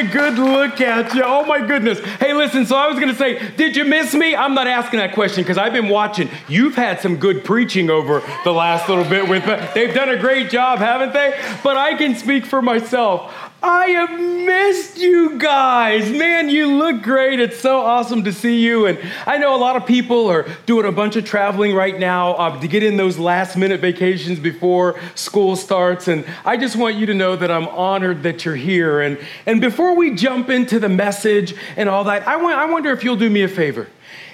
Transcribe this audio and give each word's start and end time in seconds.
a 0.00 0.12
good 0.12 0.38
look 0.38 0.80
at 0.80 1.14
you. 1.14 1.22
Oh, 1.24 1.44
my 1.44 1.64
goodness. 1.66 2.00
Hey, 2.16 2.32
listen, 2.32 2.64
so 2.64 2.76
I 2.76 2.88
was 2.88 2.98
going 2.98 3.10
to 3.10 3.14
say, 3.14 3.50
did 3.56 3.76
you 3.76 3.84
miss 3.84 4.14
me? 4.14 4.34
I'm 4.34 4.54
not 4.54 4.66
asking 4.66 4.98
that 4.98 5.14
question 5.14 5.42
because 5.42 5.58
I've 5.58 5.72
been 5.72 5.88
watching. 5.88 6.30
You've 6.48 6.74
had 6.74 7.00
some 7.00 7.16
good 7.16 7.44
preaching 7.44 7.90
over 7.90 8.22
the 8.44 8.52
last 8.52 8.88
little 8.88 9.04
bit 9.04 9.28
with, 9.28 9.44
they've 9.74 9.94
done 9.94 10.08
a 10.08 10.18
great 10.18 10.50
job, 10.50 10.78
haven't 10.78 11.12
they? 11.12 11.38
But 11.62 11.76
I 11.76 11.94
can 11.96 12.14
speak 12.16 12.46
for 12.46 12.62
myself. 12.62 13.49
I 13.62 13.88
have 13.88 14.18
missed 14.18 14.96
you 14.96 15.38
guys. 15.38 16.10
Man, 16.10 16.48
you 16.48 16.78
look 16.78 17.02
great. 17.02 17.40
It's 17.40 17.60
so 17.60 17.80
awesome 17.80 18.24
to 18.24 18.32
see 18.32 18.58
you. 18.58 18.86
And 18.86 18.98
I 19.26 19.36
know 19.36 19.54
a 19.54 19.58
lot 19.58 19.76
of 19.76 19.84
people 19.84 20.28
are 20.28 20.48
doing 20.64 20.86
a 20.86 20.92
bunch 20.92 21.16
of 21.16 21.26
traveling 21.26 21.74
right 21.74 21.98
now 21.98 22.32
uh, 22.34 22.58
to 22.58 22.68
get 22.68 22.82
in 22.82 22.96
those 22.96 23.18
last 23.18 23.56
minute 23.56 23.80
vacations 23.80 24.38
before 24.38 24.98
school 25.14 25.56
starts. 25.56 26.08
And 26.08 26.24
I 26.44 26.56
just 26.56 26.74
want 26.74 26.96
you 26.96 27.04
to 27.06 27.14
know 27.14 27.36
that 27.36 27.50
I'm 27.50 27.68
honored 27.68 28.22
that 28.22 28.46
you're 28.46 28.56
here. 28.56 29.02
And, 29.02 29.18
and 29.44 29.60
before 29.60 29.94
we 29.94 30.14
jump 30.14 30.48
into 30.48 30.78
the 30.78 30.88
message 30.88 31.54
and 31.76 31.88
all 31.88 32.04
that, 32.04 32.26
I, 32.26 32.36
want, 32.36 32.56
I 32.56 32.64
wonder 32.64 32.90
if 32.92 33.04
you'll 33.04 33.16
do 33.16 33.28
me 33.28 33.42
a 33.42 33.48
favor. 33.48 33.88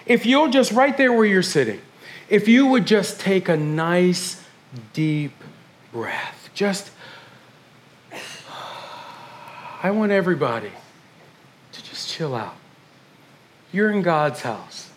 If 0.07 0.25
you'll 0.25 0.51
just, 0.51 0.71
right 0.71 0.97
there 0.97 1.13
where 1.13 1.27
you're 1.27 1.43
sitting, 1.43 1.81
if 2.29 2.47
you 2.47 2.67
would 2.67 2.87
just 2.87 3.19
take 3.19 3.49
a 3.49 3.57
nice, 3.57 4.41
deep 4.93 5.33
breath. 5.93 6.49
Just 6.55 6.91
I 9.83 9.91
want 9.91 10.13
everybody 10.13 10.73
to 11.73 11.85
just 11.85 12.09
chill 12.09 12.35
out. 12.35 12.57
You're 13.73 13.91
in 13.91 14.03
God's 14.03 14.43
house. 14.43 14.91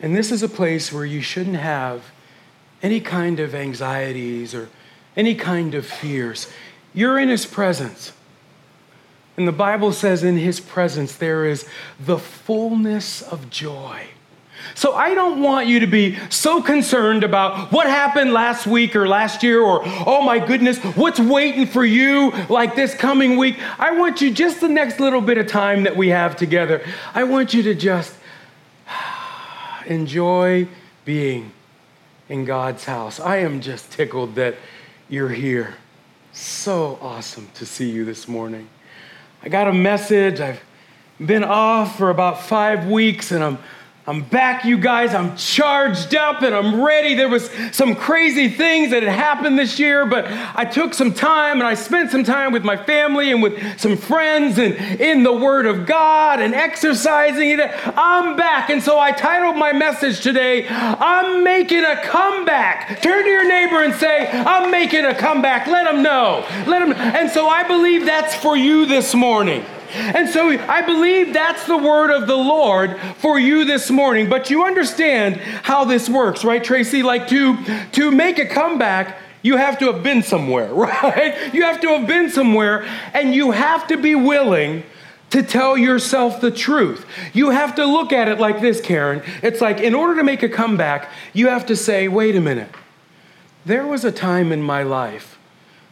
And 0.00 0.16
this 0.16 0.32
is 0.32 0.42
a 0.42 0.48
place 0.48 0.92
where 0.92 1.04
you 1.04 1.20
shouldn't 1.20 1.56
have 1.56 2.10
any 2.82 3.00
kind 3.00 3.40
of 3.40 3.54
anxieties 3.54 4.54
or 4.54 4.68
any 5.16 5.34
kind 5.34 5.74
of 5.74 5.86
fears. 5.86 6.50
You're 6.92 7.18
in 7.18 7.28
His 7.28 7.46
presence. 7.46 8.12
And 9.36 9.48
the 9.48 9.52
Bible 9.52 9.92
says, 9.92 10.22
in 10.22 10.36
His 10.36 10.60
presence, 10.60 11.16
there 11.16 11.44
is 11.44 11.66
the 11.98 12.18
fullness 12.18 13.22
of 13.22 13.50
joy. 13.50 14.06
So 14.74 14.94
I 14.94 15.14
don't 15.14 15.42
want 15.42 15.66
you 15.66 15.80
to 15.80 15.86
be 15.86 16.18
so 16.30 16.62
concerned 16.62 17.24
about 17.24 17.70
what 17.72 17.86
happened 17.86 18.32
last 18.32 18.66
week 18.66 18.96
or 18.96 19.06
last 19.06 19.42
year 19.42 19.60
or, 19.60 19.82
oh 19.84 20.22
my 20.22 20.38
goodness, 20.38 20.78
what's 20.96 21.20
waiting 21.20 21.66
for 21.66 21.84
you 21.84 22.30
like 22.48 22.74
this 22.74 22.94
coming 22.94 23.36
week. 23.36 23.56
I 23.78 23.92
want 23.92 24.20
you 24.20 24.32
just 24.32 24.60
the 24.60 24.68
next 24.68 25.00
little 25.00 25.20
bit 25.20 25.38
of 25.38 25.46
time 25.46 25.84
that 25.84 25.96
we 25.96 26.08
have 26.08 26.36
together. 26.36 26.84
I 27.14 27.24
want 27.24 27.54
you 27.54 27.62
to 27.64 27.74
just 27.74 28.14
enjoy 29.86 30.68
being 31.04 31.52
in 32.28 32.44
God's 32.44 32.84
house. 32.84 33.20
I 33.20 33.38
am 33.38 33.60
just 33.60 33.92
tickled 33.92 34.34
that 34.36 34.56
you're 35.08 35.28
here. 35.28 35.74
So 36.32 36.98
awesome 37.00 37.48
to 37.54 37.66
see 37.66 37.90
you 37.90 38.04
this 38.04 38.26
morning. 38.26 38.68
I 39.42 39.48
got 39.48 39.68
a 39.68 39.72
message. 39.72 40.40
I've 40.40 40.60
been 41.24 41.44
off 41.44 41.96
for 41.96 42.10
about 42.10 42.40
five 42.40 42.88
weeks 42.88 43.30
and 43.30 43.44
I'm 43.44 43.58
I'm 44.06 44.20
back, 44.20 44.66
you 44.66 44.76
guys. 44.76 45.14
I'm 45.14 45.34
charged 45.34 46.14
up 46.14 46.42
and 46.42 46.54
I'm 46.54 46.84
ready. 46.84 47.14
There 47.14 47.28
was 47.28 47.50
some 47.72 47.96
crazy 47.96 48.50
things 48.50 48.90
that 48.90 49.02
had 49.02 49.10
happened 49.10 49.58
this 49.58 49.78
year, 49.78 50.04
but 50.04 50.26
I 50.54 50.66
took 50.66 50.92
some 50.92 51.14
time 51.14 51.58
and 51.58 51.62
I 51.62 51.72
spent 51.72 52.10
some 52.10 52.22
time 52.22 52.52
with 52.52 52.64
my 52.64 52.76
family 52.76 53.32
and 53.32 53.42
with 53.42 53.80
some 53.80 53.96
friends 53.96 54.58
and 54.58 54.74
in 55.00 55.22
the 55.22 55.32
Word 55.32 55.64
of 55.64 55.86
God 55.86 56.42
and 56.42 56.54
exercising. 56.54 57.58
I'm 57.96 58.36
back. 58.36 58.68
And 58.68 58.82
so 58.82 58.98
I 58.98 59.10
titled 59.10 59.56
my 59.56 59.72
message 59.72 60.20
today, 60.20 60.68
I'm 60.68 61.42
making 61.42 61.84
a 61.84 61.96
comeback. 62.04 63.00
Turn 63.00 63.24
to 63.24 63.30
your 63.30 63.48
neighbor 63.48 63.84
and 63.84 63.94
say, 63.94 64.28
I'm 64.30 64.70
making 64.70 65.06
a 65.06 65.14
comeback. 65.14 65.66
Let 65.66 65.84
them 65.84 66.02
know. 66.02 66.46
Let 66.66 66.80
them. 66.80 66.92
And 66.92 67.30
so 67.30 67.48
I 67.48 67.66
believe 67.66 68.04
that's 68.04 68.34
for 68.34 68.54
you 68.54 68.84
this 68.84 69.14
morning. 69.14 69.64
And 69.94 70.28
so 70.28 70.50
I 70.50 70.82
believe 70.82 71.32
that's 71.32 71.66
the 71.66 71.76
word 71.76 72.10
of 72.10 72.26
the 72.26 72.36
Lord 72.36 72.98
for 73.18 73.38
you 73.38 73.64
this 73.64 73.90
morning. 73.90 74.28
But 74.28 74.50
you 74.50 74.64
understand 74.64 75.36
how 75.36 75.84
this 75.84 76.08
works, 76.08 76.44
right, 76.44 76.62
Tracy? 76.62 77.02
Like 77.02 77.28
to, 77.28 77.56
to 77.92 78.10
make 78.10 78.38
a 78.38 78.46
comeback, 78.46 79.18
you 79.42 79.56
have 79.56 79.78
to 79.78 79.92
have 79.92 80.02
been 80.02 80.22
somewhere, 80.22 80.72
right? 80.74 81.54
You 81.54 81.62
have 81.62 81.80
to 81.82 81.88
have 81.88 82.08
been 82.08 82.30
somewhere, 82.30 82.84
and 83.12 83.34
you 83.34 83.52
have 83.52 83.86
to 83.88 83.96
be 83.96 84.14
willing 84.14 84.82
to 85.30 85.42
tell 85.42 85.76
yourself 85.76 86.40
the 86.40 86.50
truth. 86.50 87.06
You 87.32 87.50
have 87.50 87.76
to 87.76 87.84
look 87.84 88.12
at 88.12 88.28
it 88.28 88.40
like 88.40 88.60
this, 88.60 88.80
Karen. 88.80 89.22
It's 89.42 89.60
like, 89.60 89.80
in 89.80 89.94
order 89.94 90.16
to 90.16 90.24
make 90.24 90.42
a 90.42 90.48
comeback, 90.48 91.10
you 91.32 91.48
have 91.48 91.66
to 91.66 91.76
say, 91.76 92.08
wait 92.08 92.36
a 92.36 92.40
minute. 92.40 92.70
There 93.64 93.86
was 93.86 94.04
a 94.04 94.12
time 94.12 94.52
in 94.52 94.62
my 94.62 94.82
life 94.82 95.38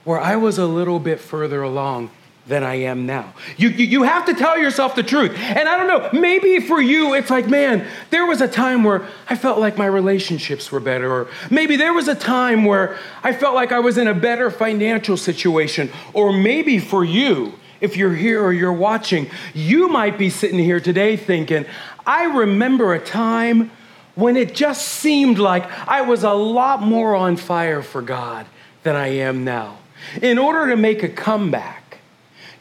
where 0.04 0.20
I 0.20 0.36
was 0.36 0.58
a 0.58 0.66
little 0.66 0.98
bit 0.98 1.20
further 1.20 1.62
along 1.62 2.10
than 2.46 2.64
I 2.64 2.74
am 2.74 3.06
now. 3.06 3.34
You, 3.56 3.68
you, 3.68 3.86
you, 3.86 4.02
have 4.02 4.26
to 4.26 4.34
tell 4.34 4.58
yourself 4.58 4.96
the 4.96 5.02
truth. 5.02 5.32
And 5.36 5.68
I 5.68 5.76
don't 5.76 5.86
know, 5.86 6.20
maybe 6.20 6.58
for 6.60 6.80
you, 6.82 7.14
it's 7.14 7.30
like, 7.30 7.48
man, 7.48 7.86
there 8.10 8.26
was 8.26 8.40
a 8.40 8.48
time 8.48 8.82
where 8.82 9.06
I 9.28 9.36
felt 9.36 9.60
like 9.60 9.78
my 9.78 9.86
relationships 9.86 10.72
were 10.72 10.80
better. 10.80 11.10
Or 11.10 11.28
maybe 11.50 11.76
there 11.76 11.92
was 11.92 12.08
a 12.08 12.16
time 12.16 12.64
where 12.64 12.98
I 13.22 13.32
felt 13.32 13.54
like 13.54 13.70
I 13.70 13.78
was 13.78 13.96
in 13.96 14.08
a 14.08 14.14
better 14.14 14.50
financial 14.50 15.16
situation. 15.16 15.90
Or 16.14 16.32
maybe 16.32 16.80
for 16.80 17.04
you, 17.04 17.54
if 17.80 17.96
you're 17.96 18.14
here 18.14 18.42
or 18.42 18.52
you're 18.52 18.72
watching, 18.72 19.30
you 19.54 19.88
might 19.88 20.18
be 20.18 20.28
sitting 20.28 20.58
here 20.58 20.80
today 20.80 21.16
thinking, 21.16 21.64
I 22.04 22.24
remember 22.24 22.92
a 22.94 23.00
time 23.00 23.70
when 24.14 24.36
it 24.36 24.54
just 24.54 24.86
seemed 24.86 25.38
like 25.38 25.64
I 25.88 26.02
was 26.02 26.24
a 26.24 26.32
lot 26.32 26.82
more 26.82 27.14
on 27.14 27.36
fire 27.36 27.82
for 27.82 28.02
God 28.02 28.46
than 28.82 28.96
I 28.96 29.08
am 29.08 29.44
now. 29.44 29.78
In 30.20 30.38
order 30.38 30.68
to 30.70 30.76
make 30.76 31.02
a 31.02 31.08
comeback, 31.08 31.81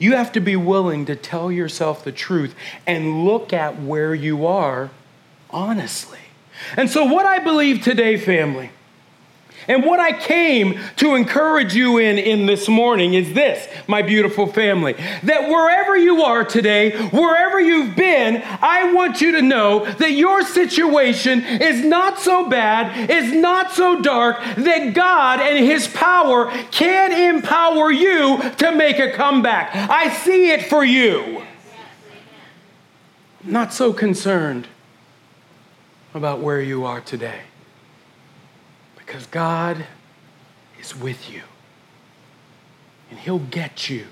you 0.02 0.16
have 0.16 0.32
to 0.32 0.40
be 0.40 0.56
willing 0.56 1.06
to 1.06 1.16
tell 1.16 1.52
yourself 1.52 2.04
the 2.04 2.12
truth 2.12 2.56
and 2.88 3.24
look 3.24 3.54
at 3.54 3.80
where 3.80 4.16
you 4.16 4.48
are 4.48 4.90
honestly. 5.52 6.18
And 6.76 6.90
so, 6.90 7.06
what 7.06 7.26
I 7.26 7.40
believe 7.40 7.84
today, 7.84 8.18
family, 8.18 8.72
and 9.68 9.84
what 9.84 10.00
I 10.00 10.12
came 10.14 10.80
to 10.98 11.16
encourage 11.16 11.76
you 11.76 11.98
in 11.98 12.18
in 12.18 12.46
this 12.46 12.68
morning 12.68 13.14
is 13.14 13.34
this, 13.34 13.68
my 13.88 14.02
beautiful 14.02 14.48
family, 14.48 14.94
that 15.24 15.50
wherever 15.50 15.96
you 15.96 16.24
are 16.24 16.44
today, 16.44 16.92
wherever 17.10 17.60
you've 17.60 17.96
been, 17.96 18.42
I 18.62 18.92
want 18.94 19.22
you 19.22 19.34
to 19.34 19.42
know 19.42 19.86
that 19.86 20.12
your 20.12 20.44
situation 20.44 21.44
is 21.44 21.84
not 21.86 22.20
so 22.20 22.50
bad, 22.50 23.10
is 23.10 23.32
not 23.34 23.72
so 23.72 24.02
dark, 24.02 24.42
that 24.56 24.94
God 24.94 25.40
and 25.40 25.66
his 25.66 25.88
power 25.88 26.52
can 26.72 27.12
empower 27.12 27.92
you 27.92 28.42
to 28.58 28.72
make 28.76 29.00
a 29.00 29.12
comeback. 29.12 29.76
I 29.76 30.10
see 30.10 30.52
it 30.52 30.64
for 30.64 30.84
you. 30.84 31.44
not 33.44 33.74
so 33.74 33.92
concerned 33.94 34.68
about 36.14 36.40
where 36.40 36.62
you 36.62 36.86
are 36.86 37.02
today. 37.02 37.42
Because 39.12 39.28
God 39.28 39.86
is 40.80 40.96
with 40.96 41.30
you. 41.30 41.42
And 43.10 43.20
He'll 43.20 43.40
get 43.40 43.90
you 43.90 44.06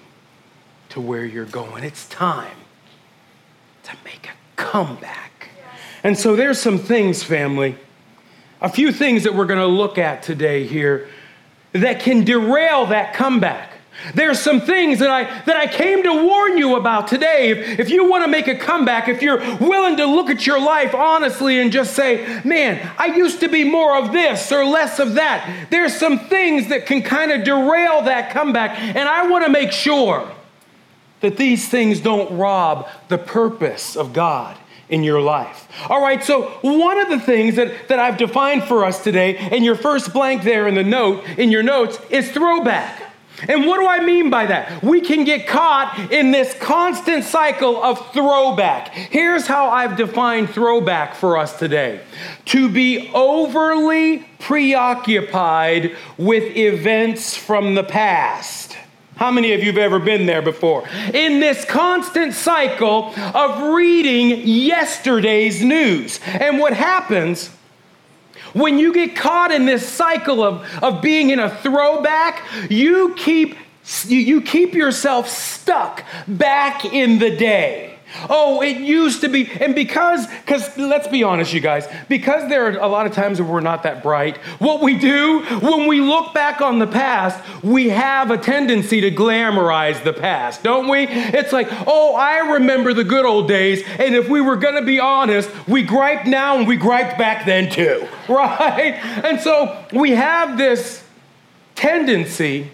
to 0.89 0.99
where 0.99 1.23
you're 1.23 1.45
going. 1.45 1.85
It's 1.85 2.05
time 2.09 2.57
to 3.83 3.93
make 4.03 4.27
a 4.27 4.33
comeback. 4.61 5.51
And 6.03 6.17
so 6.17 6.35
there's 6.35 6.59
some 6.59 6.77
things, 6.77 7.23
family, 7.23 7.77
a 8.59 8.67
few 8.67 8.91
things 8.91 9.23
that 9.23 9.33
we're 9.33 9.45
going 9.45 9.61
to 9.61 9.67
look 9.67 9.97
at 9.97 10.21
today 10.21 10.67
here 10.67 11.07
that 11.71 12.01
can 12.01 12.25
derail 12.25 12.87
that 12.87 13.13
comeback. 13.13 13.78
There's 14.13 14.39
some 14.39 14.61
things 14.61 14.99
that 14.99 15.09
I 15.09 15.23
that 15.43 15.55
I 15.55 15.67
came 15.67 16.03
to 16.03 16.23
warn 16.25 16.57
you 16.57 16.75
about 16.75 17.07
today. 17.07 17.49
If, 17.49 17.79
if 17.79 17.89
you 17.89 18.09
want 18.09 18.23
to 18.23 18.27
make 18.29 18.47
a 18.47 18.55
comeback, 18.55 19.07
if 19.07 19.21
you're 19.21 19.39
willing 19.57 19.97
to 19.97 20.05
look 20.05 20.29
at 20.29 20.47
your 20.47 20.59
life 20.59 20.95
honestly 20.95 21.59
and 21.59 21.71
just 21.71 21.95
say, 21.95 22.41
"Man, 22.43 22.91
I 22.97 23.07
used 23.07 23.39
to 23.41 23.49
be 23.49 23.63
more 23.63 23.97
of 23.97 24.11
this 24.11 24.51
or 24.51 24.65
less 24.65 24.99
of 24.99 25.15
that." 25.15 25.67
There's 25.69 25.95
some 25.95 26.19
things 26.19 26.69
that 26.69 26.85
can 26.85 27.01
kind 27.01 27.31
of 27.31 27.43
derail 27.43 28.03
that 28.03 28.31
comeback, 28.31 28.79
and 28.79 29.07
I 29.07 29.27
want 29.27 29.45
to 29.45 29.51
make 29.51 29.71
sure 29.71 30.29
that 31.21 31.37
these 31.37 31.67
things 31.67 31.99
don't 31.99 32.37
rob 32.37 32.87
the 33.09 33.17
purpose 33.17 33.95
of 33.95 34.13
God 34.13 34.57
in 34.89 35.03
your 35.03 35.21
life. 35.21 35.67
All 35.89 36.01
right, 36.01 36.23
so 36.23 36.49
one 36.61 36.97
of 36.97 37.09
the 37.09 37.19
things 37.19 37.55
that, 37.55 37.87
that 37.89 37.99
I've 37.99 38.17
defined 38.17 38.63
for 38.63 38.83
us 38.83 39.03
today, 39.03 39.37
in 39.55 39.63
your 39.63 39.75
first 39.75 40.11
blank 40.13 40.43
there 40.43 40.67
in 40.67 40.75
the 40.75 40.83
note, 40.83 41.23
in 41.37 41.51
your 41.51 41.63
notes, 41.63 41.99
is 42.09 42.31
throwback. 42.31 43.03
And 43.47 43.65
what 43.65 43.79
do 43.79 43.87
I 43.87 44.03
mean 44.03 44.29
by 44.29 44.45
that? 44.47 44.83
We 44.83 45.01
can 45.01 45.23
get 45.23 45.47
caught 45.47 46.11
in 46.11 46.31
this 46.31 46.53
constant 46.59 47.23
cycle 47.23 47.81
of 47.81 48.11
throwback. 48.11 48.89
Here's 48.89 49.47
how 49.47 49.69
I've 49.69 49.95
defined 49.95 50.49
throwback 50.49 51.15
for 51.15 51.37
us 51.37 51.57
today 51.57 52.01
to 52.45 52.69
be 52.69 53.09
overly 53.13 54.25
preoccupied 54.39 55.95
with 56.17 56.55
events 56.57 57.35
from 57.37 57.75
the 57.75 57.83
past. 57.83 58.77
How 59.15 59.31
many 59.31 59.53
of 59.53 59.59
you 59.59 59.67
have 59.67 59.77
ever 59.77 59.99
been 59.99 60.25
there 60.25 60.41
before? 60.41 60.87
In 61.13 61.39
this 61.39 61.65
constant 61.65 62.33
cycle 62.33 63.13
of 63.17 63.73
reading 63.73 64.47
yesterday's 64.47 65.61
news. 65.61 66.19
And 66.25 66.57
what 66.57 66.73
happens 66.73 67.51
When 68.53 68.79
you 68.79 68.93
get 68.93 69.15
caught 69.15 69.51
in 69.51 69.65
this 69.65 69.87
cycle 69.87 70.43
of, 70.43 70.65
of 70.81 71.01
being 71.01 71.29
in 71.29 71.39
a 71.39 71.55
throwback, 71.57 72.28
you 72.69 73.13
keep, 73.15 73.57
you, 74.07 74.41
keep 74.41 74.73
yourself 74.73 75.29
stuck 75.29 76.03
back 76.27 76.85
in 76.85 77.19
the 77.19 77.35
day. 77.35 77.89
Oh, 78.29 78.61
it 78.61 78.77
used 78.77 79.21
to 79.21 79.29
be, 79.29 79.49
and 79.59 79.75
because, 79.75 80.25
because 80.27 80.77
let's 80.77 81.07
be 81.07 81.23
honest, 81.23 81.53
you 81.53 81.59
guys, 81.59 81.87
because 82.07 82.49
there 82.49 82.65
are 82.65 82.71
a 82.79 82.87
lot 82.87 83.05
of 83.05 83.13
times 83.13 83.39
where 83.39 83.49
we're 83.49 83.59
not 83.59 83.83
that 83.83 84.01
bright, 84.01 84.37
what 84.57 84.81
we 84.81 84.97
do 84.97 85.41
when 85.61 85.87
we 85.87 86.01
look 86.01 86.33
back 86.33 86.59
on 86.59 86.79
the 86.79 86.87
past, 86.87 87.39
we 87.63 87.89
have 87.89 88.31
a 88.31 88.37
tendency 88.37 89.01
to 89.01 89.11
glamorize 89.11 90.03
the 90.03 90.13
past, 90.13 90.63
don't 90.63 90.87
we? 90.87 91.07
It's 91.07 91.53
like, 91.53 91.67
oh, 91.85 92.15
I 92.15 92.53
remember 92.53 92.93
the 92.93 93.03
good 93.03 93.25
old 93.25 93.47
days, 93.47 93.83
and 93.99 94.15
if 94.15 94.27
we 94.27 94.41
were 94.41 94.55
gonna 94.55 94.83
be 94.83 94.99
honest, 94.99 95.49
we 95.67 95.83
gripe 95.83 96.25
now 96.25 96.57
and 96.57 96.67
we 96.67 96.77
griped 96.77 97.17
back 97.17 97.45
then 97.45 97.69
too, 97.69 98.07
right? 98.29 98.95
And 99.23 99.39
so 99.39 99.85
we 99.93 100.11
have 100.11 100.57
this 100.57 101.03
tendency 101.79 102.69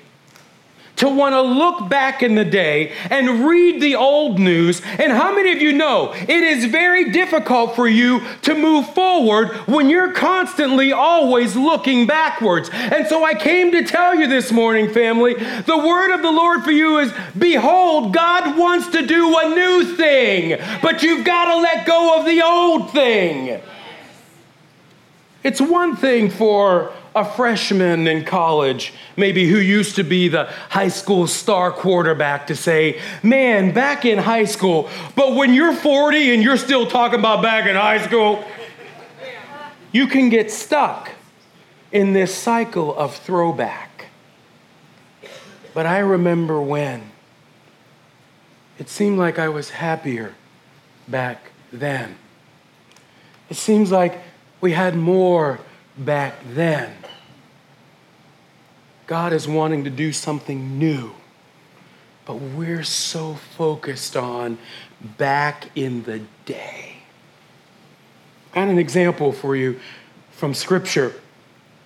to 0.95 1.09
want 1.09 1.33
to 1.33 1.41
look 1.41 1.89
back 1.89 2.23
in 2.23 2.35
the 2.35 2.45
day 2.45 2.91
and 3.11 3.45
read 3.45 3.81
the 3.81 3.95
old 3.95 4.39
news. 4.39 4.81
And 4.97 5.11
how 5.11 5.35
many 5.35 5.51
of 5.51 5.61
you 5.61 5.73
know 5.73 6.13
it 6.13 6.29
is 6.29 6.65
very 6.65 7.11
difficult 7.11 7.75
for 7.75 7.87
you 7.87 8.21
to 8.43 8.55
move 8.55 8.93
forward 8.93 9.49
when 9.67 9.89
you're 9.89 10.13
constantly 10.13 10.91
always 10.91 11.55
looking 11.55 12.07
backwards? 12.07 12.69
And 12.73 13.05
so 13.07 13.23
I 13.23 13.33
came 13.35 13.71
to 13.73 13.83
tell 13.83 14.15
you 14.15 14.27
this 14.27 14.51
morning, 14.51 14.91
family, 14.91 15.33
the 15.33 15.77
word 15.77 16.13
of 16.13 16.21
the 16.21 16.31
Lord 16.31 16.63
for 16.63 16.71
you 16.71 16.99
is 16.99 17.13
Behold, 17.37 18.13
God 18.13 18.57
wants 18.57 18.87
to 18.89 19.05
do 19.05 19.37
a 19.37 19.49
new 19.49 19.95
thing, 19.95 20.59
but 20.81 21.03
you've 21.03 21.25
got 21.25 21.53
to 21.53 21.57
let 21.61 21.85
go 21.85 22.19
of 22.19 22.25
the 22.25 22.41
old 22.41 22.91
thing. 22.91 23.61
It's 25.43 25.61
one 25.61 25.95
thing 25.95 26.31
for 26.31 26.91
a 27.15 27.23
freshman 27.23 28.07
in 28.07 28.25
college, 28.25 28.93
maybe 29.15 29.47
who 29.47 29.57
used 29.57 29.95
to 29.95 30.03
be 30.03 30.27
the 30.27 30.43
high 30.69 30.89
school 30.89 31.25
star 31.27 31.71
quarterback, 31.71 32.47
to 32.47 32.55
say, 32.55 33.01
Man, 33.23 33.73
back 33.73 34.03
in 34.03 34.17
high 34.17 34.43
school, 34.43 34.89
but 35.15 35.33
when 35.33 35.53
you're 35.53 35.73
40 35.73 36.33
and 36.33 36.43
you're 36.43 36.57
still 36.57 36.85
talking 36.85 37.19
about 37.19 37.41
back 37.41 37.67
in 37.67 37.75
high 37.75 38.05
school, 38.05 38.43
you 39.93 40.07
can 40.07 40.27
get 40.27 40.51
stuck 40.51 41.09
in 41.93 42.11
this 42.11 42.35
cycle 42.35 42.93
of 42.97 43.15
throwback. 43.15 44.07
But 45.73 45.85
I 45.85 45.99
remember 45.99 46.61
when 46.61 47.11
it 48.77 48.89
seemed 48.89 49.17
like 49.17 49.39
I 49.39 49.47
was 49.47 49.69
happier 49.69 50.35
back 51.07 51.51
then. 51.71 52.17
It 53.49 53.55
seems 53.55 53.89
like 53.89 54.19
we 54.59 54.73
had 54.73 54.97
more 54.97 55.59
back 55.97 56.35
then. 56.53 56.93
God 59.07 59.33
is 59.33 59.47
wanting 59.47 59.83
to 59.83 59.89
do 59.89 60.11
something 60.11 60.79
new, 60.79 61.11
but 62.25 62.35
we're 62.35 62.83
so 62.83 63.35
focused 63.35 64.17
on 64.17 64.57
back 65.17 65.69
in 65.75 66.03
the 66.03 66.21
day. 66.45 66.97
I 68.51 68.55
got 68.55 68.67
an 68.69 68.79
example 68.79 69.31
for 69.31 69.55
you 69.55 69.79
from 70.31 70.53
Scripture. 70.53 71.13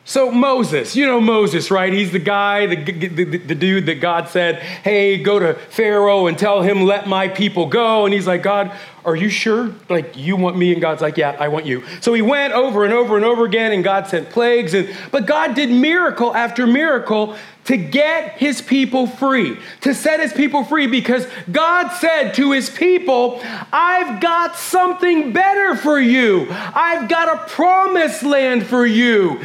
So, 0.06 0.32
Moses, 0.32 0.96
you 0.96 1.06
know 1.06 1.22
Moses, 1.22 1.70
right? 1.70 1.94
He's 1.94 2.12
the 2.12 2.18
guy, 2.18 2.66
the, 2.66 2.92
the, 2.92 3.38
the, 3.38 3.54
dude 3.54 3.86
that 3.86 4.02
God 4.02 4.28
said, 4.28 4.56
hey, 4.56 5.22
go 5.22 5.38
to 5.38 5.54
Pharaoh 5.54 6.26
and 6.26 6.36
tell 6.36 6.64
him, 6.64 6.82
let 6.82 7.08
my 7.08 7.28
people 7.28 7.68
go. 7.68 8.06
And 8.06 8.14
he's 8.14 8.26
like, 8.26 8.42
God, 8.42 8.72
are 9.06 9.16
you 9.16 9.30
sure? 9.30 9.72
Like, 9.88 10.18
you 10.18 10.36
want 10.36 10.58
me? 10.58 10.72
And 10.72 10.82
God's 10.82 11.04
like, 11.04 11.18
yeah, 11.18 11.38
I 11.40 11.48
want 11.50 11.68
you. 11.68 11.84
So 12.02 12.14
he 12.16 12.24
went 12.24 12.54
over 12.54 12.86
and 12.86 12.94
over 12.94 13.18
and 13.18 13.26
over 13.26 13.46
again, 13.46 13.72
and 13.72 13.84
God 13.84 14.08
sent 14.08 14.32
plagues. 14.32 14.74
And, 14.74 14.90
but 15.12 15.28
God 15.28 15.54
did 15.54 15.70
miracle 15.70 16.36
after 16.36 16.66
miracle 16.66 17.36
to 17.66 17.78
get 17.78 18.32
his 18.32 18.64
people 18.64 19.06
free, 19.06 19.60
to 19.82 19.94
set 19.94 20.20
his 20.20 20.34
people 20.34 20.64
free, 20.64 20.88
because 20.88 21.28
God 21.52 21.90
said 21.90 22.34
to 22.34 22.52
his 22.52 22.68
people, 22.68 23.40
I've 23.72 24.20
got 24.20 24.56
something 24.56 25.34
better 25.34 25.76
for 25.76 26.00
you. 26.00 26.48
I've 26.50 27.08
got 27.08 27.32
a 27.32 27.48
promised 27.48 28.24
land 28.24 28.66
for 28.66 28.88
you. 28.88 29.40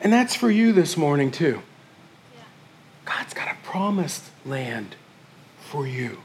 And 0.00 0.12
that's 0.12 0.34
for 0.34 0.50
you 0.50 0.72
this 0.72 0.96
morning, 0.96 1.30
too. 1.30 1.62
God's 3.04 3.34
got 3.34 3.48
a 3.48 3.56
promised 3.64 4.24
land 4.44 4.94
for 5.60 5.86
you. 5.86 6.18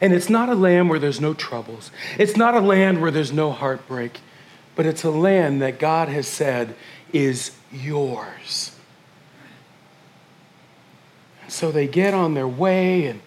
And 0.00 0.12
it's 0.12 0.30
not 0.30 0.48
a 0.48 0.54
land 0.54 0.88
where 0.88 0.98
there's 0.98 1.20
no 1.20 1.34
troubles, 1.34 1.90
it's 2.18 2.36
not 2.36 2.54
a 2.54 2.60
land 2.60 3.00
where 3.00 3.10
there's 3.10 3.32
no 3.32 3.52
heartbreak, 3.52 4.20
but 4.74 4.86
it's 4.86 5.04
a 5.04 5.10
land 5.10 5.60
that 5.60 5.78
God 5.78 6.08
has 6.08 6.26
said 6.26 6.74
is 7.12 7.52
yours. 7.72 8.76
And 11.42 11.52
So 11.52 11.70
they 11.70 11.86
get 11.86 12.14
on 12.14 12.34
their 12.34 12.48
way 12.48 13.06
and 13.06 13.20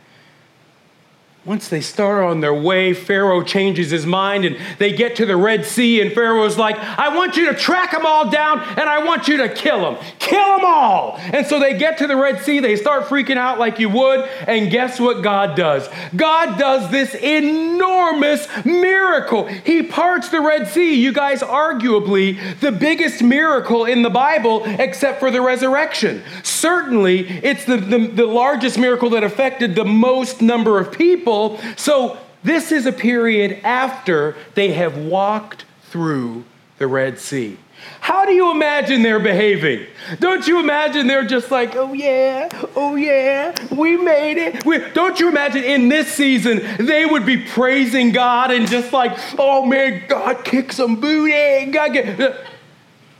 once 1.45 1.67
they 1.67 1.81
start 1.81 2.23
on 2.23 2.39
their 2.39 2.53
way, 2.53 2.93
Pharaoh 2.93 3.43
changes 3.43 3.91
his 3.91 4.05
mind 4.05 4.45
and 4.45 4.57
they 4.77 4.93
get 4.93 5.17
to 5.17 5.25
the 5.25 5.35
Red 5.35 5.65
Sea, 5.65 5.99
and 5.99 6.13
Pharaoh's 6.13 6.57
like, 6.57 6.77
I 6.77 7.13
want 7.13 7.35
you 7.35 7.47
to 7.47 7.53
track 7.53 7.91
them 7.91 8.05
all 8.05 8.29
down 8.29 8.61
and 8.61 8.87
I 8.89 9.03
want 9.03 9.27
you 9.27 9.35
to 9.37 9.49
kill 9.49 9.81
them. 9.81 10.01
Kill 10.19 10.55
them 10.55 10.63
all. 10.63 11.17
And 11.17 11.45
so 11.45 11.59
they 11.59 11.77
get 11.77 11.97
to 11.97 12.07
the 12.07 12.15
Red 12.15 12.39
Sea, 12.39 12.59
they 12.59 12.77
start 12.77 13.07
freaking 13.07 13.35
out 13.35 13.59
like 13.59 13.77
you 13.77 13.89
would, 13.89 14.21
and 14.47 14.71
guess 14.71 15.01
what 15.01 15.21
God 15.21 15.57
does? 15.57 15.89
God 16.15 16.57
does 16.57 16.89
this 16.89 17.13
enormous 17.13 18.47
miracle. 18.63 19.45
He 19.45 19.83
parts 19.83 20.29
the 20.29 20.39
Red 20.39 20.69
Sea. 20.69 20.93
You 20.93 21.11
guys, 21.11 21.41
arguably 21.41 22.39
the 22.61 22.71
biggest 22.71 23.21
miracle 23.21 23.83
in 23.83 24.01
the 24.01 24.09
Bible, 24.09 24.63
except 24.63 25.19
for 25.19 25.29
the 25.29 25.41
resurrection. 25.41 26.23
Certainly, 26.41 27.27
it's 27.43 27.65
the, 27.65 27.75
the, 27.75 28.07
the 28.07 28.25
largest 28.25 28.77
miracle 28.77 29.09
that 29.09 29.25
affected 29.25 29.75
the 29.75 29.83
most 29.83 30.41
number 30.41 30.79
of 30.79 30.93
people 30.93 31.32
people. 31.33 31.75
So 31.77 32.17
this 32.43 32.71
is 32.71 32.85
a 32.85 32.91
period 32.91 33.59
after 33.63 34.35
they 34.55 34.73
have 34.73 34.97
walked 34.97 35.65
through 35.83 36.45
the 36.77 36.87
Red 36.87 37.19
Sea. 37.19 37.57
How 37.99 38.25
do 38.25 38.31
you 38.31 38.51
imagine 38.51 39.01
they're 39.01 39.19
behaving? 39.19 39.85
Don't 40.19 40.47
you 40.47 40.59
imagine 40.59 41.05
they're 41.05 41.25
just 41.25 41.51
like, 41.51 41.75
oh 41.75 41.91
yeah, 41.91 42.47
oh 42.77 42.95
yeah, 42.95 43.53
we 43.75 43.97
made 43.97 44.37
it. 44.37 44.65
We, 44.65 44.79
don't 44.91 45.19
you 45.19 45.27
imagine 45.27 45.63
in 45.63 45.89
this 45.89 46.07
season 46.07 46.61
they 46.85 47.05
would 47.05 47.25
be 47.25 47.37
praising 47.37 48.13
God 48.13 48.51
and 48.51 48.69
just 48.69 48.93
like, 48.93 49.17
oh 49.37 49.65
man, 49.65 50.03
God 50.07 50.45
kick 50.45 50.71
some 50.71 50.99
booty. 50.99 51.71
God 51.71 51.93
get. 51.93 52.45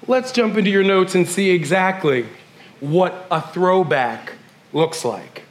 Let's 0.08 0.32
jump 0.32 0.58
into 0.58 0.70
your 0.70 0.84
notes 0.84 1.16
and 1.16 1.28
see 1.28 1.50
exactly 1.50 2.26
what 2.80 3.26
a 3.32 3.42
throwback 3.42 4.34
looks 4.72 5.04
like. 5.04 5.44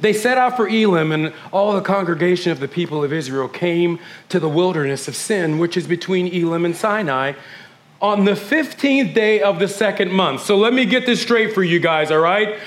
They 0.00 0.12
set 0.12 0.36
out 0.38 0.56
for 0.56 0.68
Elim, 0.68 1.12
and 1.12 1.32
all 1.52 1.72
the 1.72 1.80
congregation 1.80 2.52
of 2.52 2.60
the 2.60 2.68
people 2.68 3.02
of 3.02 3.12
Israel 3.12 3.48
came 3.48 3.98
to 4.28 4.38
the 4.38 4.48
wilderness 4.48 5.08
of 5.08 5.16
Sin, 5.16 5.58
which 5.58 5.76
is 5.76 5.86
between 5.86 6.26
Elim 6.26 6.64
and 6.64 6.76
Sinai, 6.76 7.32
on 8.00 8.26
the 8.26 8.32
15th 8.32 9.14
day 9.14 9.40
of 9.40 9.58
the 9.58 9.68
second 9.68 10.12
month. 10.12 10.42
So 10.42 10.56
let 10.58 10.74
me 10.74 10.84
get 10.84 11.06
this 11.06 11.22
straight 11.22 11.54
for 11.54 11.62
you 11.62 11.80
guys, 11.80 12.10
all 12.10 12.18
right? 12.18 12.58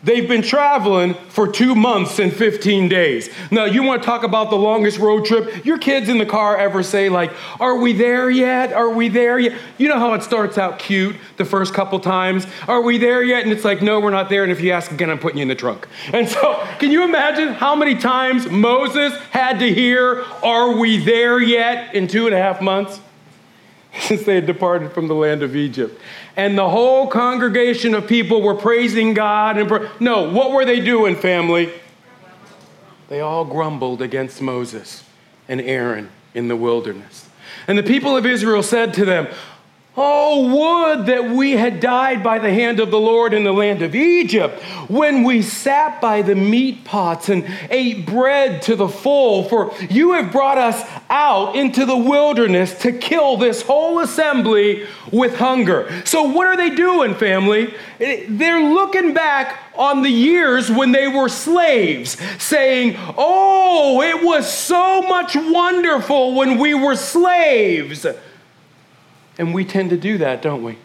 They've 0.00 0.28
been 0.28 0.42
traveling 0.42 1.14
for 1.28 1.48
two 1.48 1.74
months 1.74 2.20
and 2.20 2.32
15 2.32 2.88
days. 2.88 3.30
Now, 3.50 3.64
you 3.64 3.82
want 3.82 4.00
to 4.00 4.06
talk 4.06 4.22
about 4.22 4.48
the 4.48 4.56
longest 4.56 4.98
road 4.98 5.24
trip? 5.24 5.64
Your 5.64 5.76
kids 5.76 6.08
in 6.08 6.18
the 6.18 6.26
car 6.26 6.56
ever 6.56 6.84
say, 6.84 7.08
like, 7.08 7.32
Are 7.58 7.76
we 7.76 7.92
there 7.92 8.30
yet? 8.30 8.72
Are 8.72 8.90
we 8.90 9.08
there 9.08 9.40
yet? 9.40 9.58
You 9.76 9.88
know 9.88 9.98
how 9.98 10.14
it 10.14 10.22
starts 10.22 10.56
out 10.56 10.78
cute 10.78 11.16
the 11.36 11.44
first 11.44 11.74
couple 11.74 11.98
times? 11.98 12.46
Are 12.68 12.80
we 12.80 12.98
there 12.98 13.24
yet? 13.24 13.42
And 13.42 13.50
it's 13.50 13.64
like, 13.64 13.82
No, 13.82 13.98
we're 13.98 14.10
not 14.10 14.28
there. 14.28 14.44
And 14.44 14.52
if 14.52 14.60
you 14.60 14.70
ask 14.70 14.92
again, 14.92 15.10
I'm 15.10 15.18
putting 15.18 15.38
you 15.38 15.42
in 15.42 15.48
the 15.48 15.56
trunk. 15.56 15.88
And 16.12 16.28
so, 16.28 16.64
can 16.78 16.92
you 16.92 17.02
imagine 17.02 17.54
how 17.54 17.74
many 17.74 17.96
times 17.96 18.48
Moses 18.48 19.18
had 19.30 19.58
to 19.58 19.74
hear, 19.74 20.24
Are 20.44 20.76
we 20.78 20.98
there 20.98 21.40
yet? 21.40 21.92
in 21.92 22.06
two 22.06 22.26
and 22.26 22.34
a 22.36 22.38
half 22.38 22.60
months? 22.60 23.00
Since 24.00 24.22
they 24.24 24.36
had 24.36 24.46
departed 24.46 24.92
from 24.92 25.08
the 25.08 25.14
land 25.14 25.42
of 25.42 25.56
Egypt 25.56 26.00
and 26.38 26.56
the 26.56 26.68
whole 26.68 27.08
congregation 27.08 27.94
of 27.94 28.06
people 28.06 28.40
were 28.40 28.54
praising 28.54 29.12
God. 29.12 29.58
And 29.58 29.68
pra- 29.68 29.90
no, 29.98 30.30
what 30.30 30.52
were 30.52 30.64
they 30.64 30.78
doing, 30.78 31.16
family? 31.16 31.72
They 33.08 33.20
all 33.20 33.44
grumbled 33.44 34.00
against 34.00 34.40
Moses 34.40 35.02
and 35.48 35.60
Aaron 35.60 36.10
in 36.34 36.46
the 36.46 36.54
wilderness. 36.54 37.28
And 37.66 37.76
the 37.76 37.82
people 37.82 38.16
of 38.16 38.24
Israel 38.24 38.62
said 38.62 38.94
to 38.94 39.04
them, 39.04 39.26
Oh, 40.00 40.94
would 40.94 41.06
that 41.06 41.30
we 41.30 41.52
had 41.52 41.80
died 41.80 42.22
by 42.22 42.38
the 42.38 42.52
hand 42.52 42.78
of 42.78 42.92
the 42.92 43.00
Lord 43.00 43.34
in 43.34 43.42
the 43.42 43.52
land 43.52 43.82
of 43.82 43.96
Egypt, 43.96 44.62
when 44.88 45.24
we 45.24 45.42
sat 45.42 46.00
by 46.00 46.22
the 46.22 46.36
meat 46.36 46.84
pots 46.84 47.28
and 47.28 47.44
ate 47.68 48.06
bread 48.06 48.62
to 48.62 48.76
the 48.76 48.88
full. 48.88 49.48
For 49.48 49.74
you 49.90 50.12
have 50.12 50.30
brought 50.30 50.56
us 50.56 50.88
out 51.10 51.56
into 51.56 51.84
the 51.84 51.96
wilderness 51.96 52.78
to 52.82 52.92
kill 52.92 53.38
this 53.38 53.62
whole 53.62 53.98
assembly 53.98 54.86
with 55.10 55.34
hunger. 55.34 55.90
So, 56.04 56.22
what 56.22 56.46
are 56.46 56.56
they 56.56 56.70
doing, 56.70 57.16
family? 57.16 57.74
They're 57.98 58.72
looking 58.72 59.14
back 59.14 59.58
on 59.74 60.02
the 60.02 60.10
years 60.10 60.70
when 60.70 60.92
they 60.92 61.08
were 61.08 61.28
slaves, 61.28 62.16
saying, 62.40 62.94
Oh, 63.16 64.00
it 64.02 64.24
was 64.24 64.48
so 64.48 65.02
much 65.02 65.34
wonderful 65.34 66.36
when 66.36 66.56
we 66.56 66.74
were 66.74 66.94
slaves. 66.94 68.06
And 69.38 69.54
we 69.54 69.64
tend 69.64 69.90
to 69.90 69.96
do 69.96 70.18
that, 70.18 70.42
don't 70.42 70.62
we? 70.64 70.76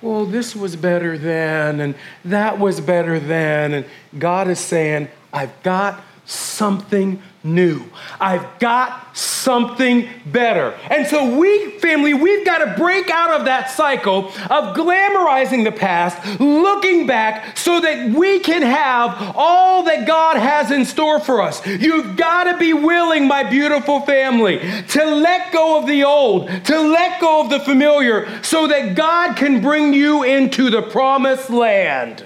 Well, 0.00 0.24
this 0.24 0.56
was 0.56 0.74
better 0.76 1.18
than, 1.18 1.80
and 1.80 1.94
that 2.24 2.58
was 2.58 2.80
better 2.80 3.20
than. 3.20 3.74
And 3.74 3.86
God 4.18 4.48
is 4.48 4.58
saying, 4.58 5.08
I've 5.32 5.62
got 5.62 6.02
something 6.24 7.22
new. 7.44 7.84
I've 8.20 8.58
got 8.58 9.16
something 9.16 10.08
better. 10.26 10.76
And 10.90 11.06
so, 11.06 11.38
we, 11.38 11.70
family, 11.78 12.14
we've 12.14 12.44
got 12.44 12.58
to 12.58 12.74
break 12.76 13.10
out 13.10 13.38
of 13.38 13.46
that 13.46 13.70
cycle 13.70 14.28
of 14.50 14.76
glamorizing 14.76 15.64
the 15.64 15.72
past, 15.72 16.40
looking 16.40 17.06
back, 17.06 17.56
so 17.56 17.80
that 17.80 18.10
we 18.10 18.40
can 18.40 18.62
have 18.62 19.32
all 19.36 19.84
that 19.84 20.06
God 20.06 20.36
has 20.36 20.70
in 20.70 20.84
store 20.84 21.20
for 21.20 21.40
us. 21.40 21.64
You've 21.66 22.16
got 22.16 22.44
to 22.44 22.58
be 22.58 22.74
willing, 22.74 23.28
my 23.28 23.44
beautiful 23.44 24.00
family, 24.00 24.58
to 24.88 25.04
let 25.04 25.52
go 25.52 25.78
of 25.78 25.86
the 25.86 26.04
old, 26.04 26.48
to 26.64 26.80
let 26.80 27.20
go 27.20 27.42
of 27.42 27.50
the 27.50 27.60
familiar, 27.60 28.42
so 28.42 28.66
that 28.66 28.94
God 28.94 29.36
can 29.36 29.60
bring 29.60 29.94
you 29.94 30.24
into 30.24 30.70
the 30.70 30.82
promised 30.82 31.50
land. 31.50 32.24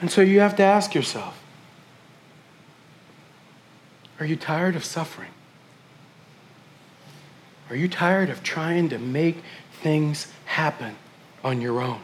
And 0.00 0.10
so, 0.10 0.20
you 0.20 0.40
have 0.40 0.56
to 0.56 0.62
ask 0.62 0.94
yourself, 0.94 1.37
are 4.20 4.26
you 4.26 4.36
tired 4.36 4.76
of 4.76 4.84
suffering? 4.84 5.30
Are 7.70 7.76
you 7.76 7.88
tired 7.88 8.30
of 8.30 8.42
trying 8.42 8.88
to 8.88 8.98
make 8.98 9.42
things 9.82 10.28
happen 10.46 10.96
on 11.44 11.60
your 11.60 11.80
own? 11.80 12.00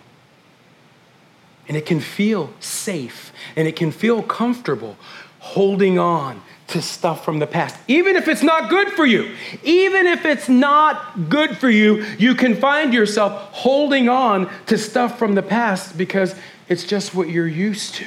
And 1.66 1.76
it 1.76 1.86
can 1.86 2.00
feel 2.00 2.52
safe 2.60 3.32
and 3.56 3.66
it 3.66 3.74
can 3.74 3.90
feel 3.90 4.22
comfortable 4.22 4.96
holding 5.38 5.98
on 5.98 6.42
to 6.66 6.80
stuff 6.80 7.24
from 7.24 7.38
the 7.38 7.46
past. 7.46 7.76
Even 7.88 8.16
if 8.16 8.28
it's 8.28 8.42
not 8.42 8.70
good 8.70 8.88
for 8.88 9.04
you, 9.04 9.34
even 9.62 10.06
if 10.06 10.24
it's 10.24 10.48
not 10.48 11.28
good 11.28 11.56
for 11.56 11.68
you, 11.68 12.04
you 12.18 12.34
can 12.34 12.54
find 12.54 12.92
yourself 12.92 13.32
holding 13.52 14.08
on 14.08 14.50
to 14.66 14.78
stuff 14.78 15.18
from 15.18 15.34
the 15.34 15.42
past 15.42 15.96
because 15.96 16.34
it's 16.68 16.84
just 16.84 17.14
what 17.14 17.28
you're 17.28 17.46
used 17.46 17.94
to. 17.96 18.06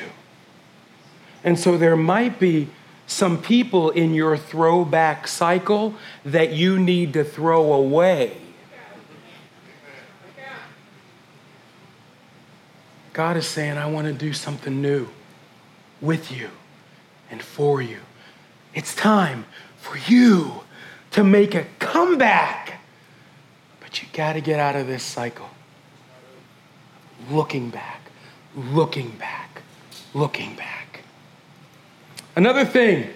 And 1.43 1.57
so 1.57 1.77
there 1.77 1.95
might 1.95 2.39
be 2.39 2.69
some 3.07 3.41
people 3.41 3.89
in 3.89 4.13
your 4.13 4.37
throwback 4.37 5.27
cycle 5.27 5.95
that 6.25 6.51
you 6.51 6.77
need 6.77 7.13
to 7.13 7.23
throw 7.23 7.73
away. 7.73 8.37
God 13.13 13.35
is 13.37 13.47
saying, 13.47 13.77
I 13.77 13.87
want 13.87 14.05
to 14.05 14.13
do 14.13 14.31
something 14.31 14.79
new 14.79 15.07
with 16.01 16.31
you 16.31 16.49
and 17.31 17.41
for 17.41 17.81
you. 17.81 17.97
It's 18.75 18.93
time 18.93 19.45
for 19.77 19.97
you 19.97 20.61
to 21.11 21.23
make 21.23 21.55
a 21.55 21.65
comeback. 21.79 22.79
But 23.79 24.01
you 24.01 24.07
got 24.13 24.33
to 24.33 24.41
get 24.41 24.59
out 24.59 24.75
of 24.75 24.85
this 24.85 25.01
cycle. 25.01 25.49
Looking 27.31 27.71
back, 27.71 28.01
looking 28.55 29.09
back, 29.11 29.63
looking 30.13 30.55
back. 30.55 30.86
Another 32.37 32.65
thing 32.65 33.09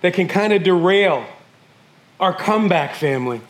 that 0.00 0.14
can 0.14 0.28
kind 0.28 0.52
of 0.52 0.62
derail 0.62 1.26
our 2.20 2.32
comeback 2.32 2.94
family 2.94 3.40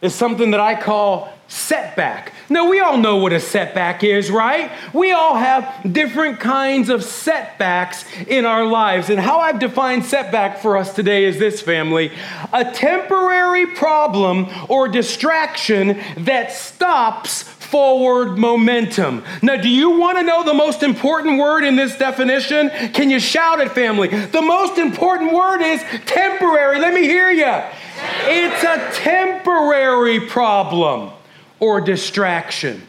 is 0.00 0.14
something 0.14 0.52
that 0.52 0.60
I 0.60 0.80
call 0.80 1.30
setback. 1.48 2.32
Now, 2.48 2.70
we 2.70 2.80
all 2.80 2.96
know 2.96 3.16
what 3.16 3.34
a 3.34 3.40
setback 3.40 4.02
is, 4.02 4.30
right? 4.30 4.70
We 4.94 5.12
all 5.12 5.36
have 5.36 5.92
different 5.92 6.40
kinds 6.40 6.88
of 6.88 7.04
setbacks 7.04 8.06
in 8.26 8.46
our 8.46 8.64
lives. 8.64 9.10
And 9.10 9.20
how 9.20 9.40
I've 9.40 9.58
defined 9.58 10.06
setback 10.06 10.60
for 10.60 10.78
us 10.78 10.94
today 10.94 11.26
is 11.26 11.38
this 11.38 11.60
family 11.60 12.10
a 12.50 12.64
temporary 12.72 13.66
problem 13.66 14.46
or 14.70 14.88
distraction 14.88 16.00
that 16.16 16.52
stops 16.52 17.42
forward 17.70 18.36
momentum. 18.36 19.22
Now, 19.42 19.56
do 19.56 19.68
you 19.68 19.98
want 19.98 20.18
to 20.18 20.24
know 20.24 20.44
the 20.44 20.54
most 20.54 20.82
important 20.82 21.38
word 21.38 21.64
in 21.64 21.76
this 21.76 21.96
definition? 21.96 22.70
Can 22.92 23.10
you 23.10 23.20
shout 23.20 23.60
it, 23.60 23.72
family? 23.72 24.08
The 24.08 24.42
most 24.42 24.78
important 24.78 25.32
word 25.32 25.62
is 25.62 25.82
temporary. 26.06 26.80
Let 26.80 26.92
me 26.92 27.02
hear 27.02 27.30
you. 27.30 27.62
It's 28.24 28.64
a 28.64 29.02
temporary 29.02 30.20
problem 30.20 31.10
or 31.60 31.80
distraction 31.80 32.82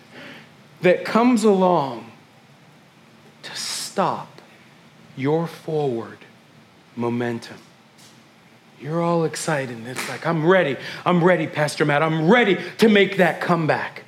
that 0.82 1.06
comes 1.06 1.44
along 1.44 2.12
to 3.44 3.56
stop 3.56 4.42
your 5.16 5.46
forward 5.46 6.18
momentum. 6.96 7.58
You're 8.80 9.04
all 9.04 9.26
excited. 9.26 9.86
It's 9.86 10.10
like, 10.10 10.26
I'm 10.26 10.48
ready. 10.48 10.76
I'm 11.06 11.24
ready, 11.24 11.46
Pastor 11.46 11.86
Matt. 11.86 12.02
I'm 12.02 12.32
ready 12.32 12.58
to 12.80 12.90
make 12.90 13.18
that 13.18 13.40
comeback 13.40 14.06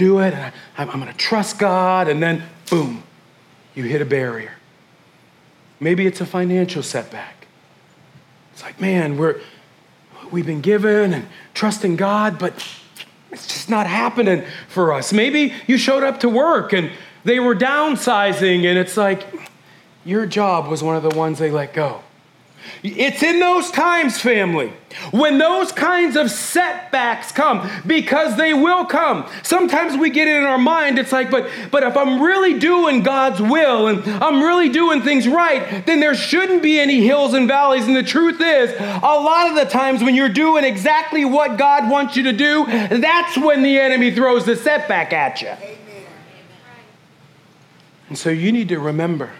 do 0.00 0.20
it. 0.20 0.32
I, 0.32 0.52
I'm 0.78 0.98
going 0.98 1.12
to 1.12 1.18
trust 1.18 1.58
God. 1.58 2.08
And 2.08 2.22
then, 2.22 2.42
boom, 2.70 3.02
you 3.74 3.84
hit 3.84 4.00
a 4.00 4.06
barrier. 4.06 4.52
Maybe 5.78 6.06
it's 6.06 6.20
a 6.22 6.26
financial 6.26 6.82
setback. 6.82 7.46
It's 8.52 8.62
like, 8.62 8.80
man, 8.80 9.18
we're, 9.18 9.40
we've 10.30 10.46
been 10.46 10.62
given 10.62 11.12
and 11.12 11.28
trusting 11.52 11.96
God, 11.96 12.38
but 12.38 12.52
it's 13.30 13.46
just 13.46 13.68
not 13.68 13.86
happening 13.86 14.44
for 14.68 14.92
us. 14.92 15.12
Maybe 15.12 15.52
you 15.66 15.76
showed 15.76 16.02
up 16.02 16.20
to 16.20 16.28
work 16.28 16.72
and 16.72 16.90
they 17.22 17.38
were 17.38 17.54
downsizing, 17.54 18.64
and 18.64 18.78
it's 18.78 18.96
like, 18.96 19.22
your 20.06 20.24
job 20.24 20.68
was 20.68 20.82
one 20.82 20.96
of 20.96 21.02
the 21.02 21.14
ones 21.14 21.38
they 21.38 21.50
let 21.50 21.74
go. 21.74 22.02
It's 22.82 23.22
in 23.22 23.40
those 23.40 23.70
times, 23.70 24.20
family, 24.20 24.72
when 25.10 25.38
those 25.38 25.70
kinds 25.70 26.16
of 26.16 26.30
setbacks 26.30 27.30
come, 27.30 27.70
because 27.86 28.36
they 28.36 28.54
will 28.54 28.86
come. 28.86 29.28
Sometimes 29.42 29.96
we 29.98 30.10
get 30.10 30.28
it 30.28 30.36
in 30.36 30.44
our 30.44 30.58
mind, 30.58 30.98
it's 30.98 31.12
like, 31.12 31.30
but, 31.30 31.50
but 31.70 31.82
if 31.82 31.96
I'm 31.96 32.22
really 32.22 32.58
doing 32.58 33.02
God's 33.02 33.40
will 33.40 33.88
and 33.88 34.02
I'm 34.22 34.42
really 34.42 34.68
doing 34.70 35.02
things 35.02 35.28
right, 35.28 35.84
then 35.86 36.00
there 36.00 36.14
shouldn't 36.14 36.62
be 36.62 36.80
any 36.80 37.04
hills 37.04 37.34
and 37.34 37.46
valleys. 37.46 37.86
And 37.86 37.94
the 37.94 38.02
truth 38.02 38.40
is, 38.40 38.70
a 38.80 39.00
lot 39.00 39.50
of 39.50 39.56
the 39.56 39.66
times 39.66 40.02
when 40.02 40.14
you're 40.14 40.28
doing 40.28 40.64
exactly 40.64 41.24
what 41.24 41.58
God 41.58 41.90
wants 41.90 42.16
you 42.16 42.22
to 42.24 42.32
do, 42.32 42.64
that's 42.66 43.36
when 43.36 43.62
the 43.62 43.78
enemy 43.78 44.10
throws 44.10 44.46
the 44.46 44.56
setback 44.56 45.12
at 45.12 45.42
you. 45.42 45.48
Amen. 45.48 45.76
And 48.08 48.18
so 48.18 48.30
you 48.30 48.50
need 48.52 48.68
to 48.70 48.78
remember 48.78 49.30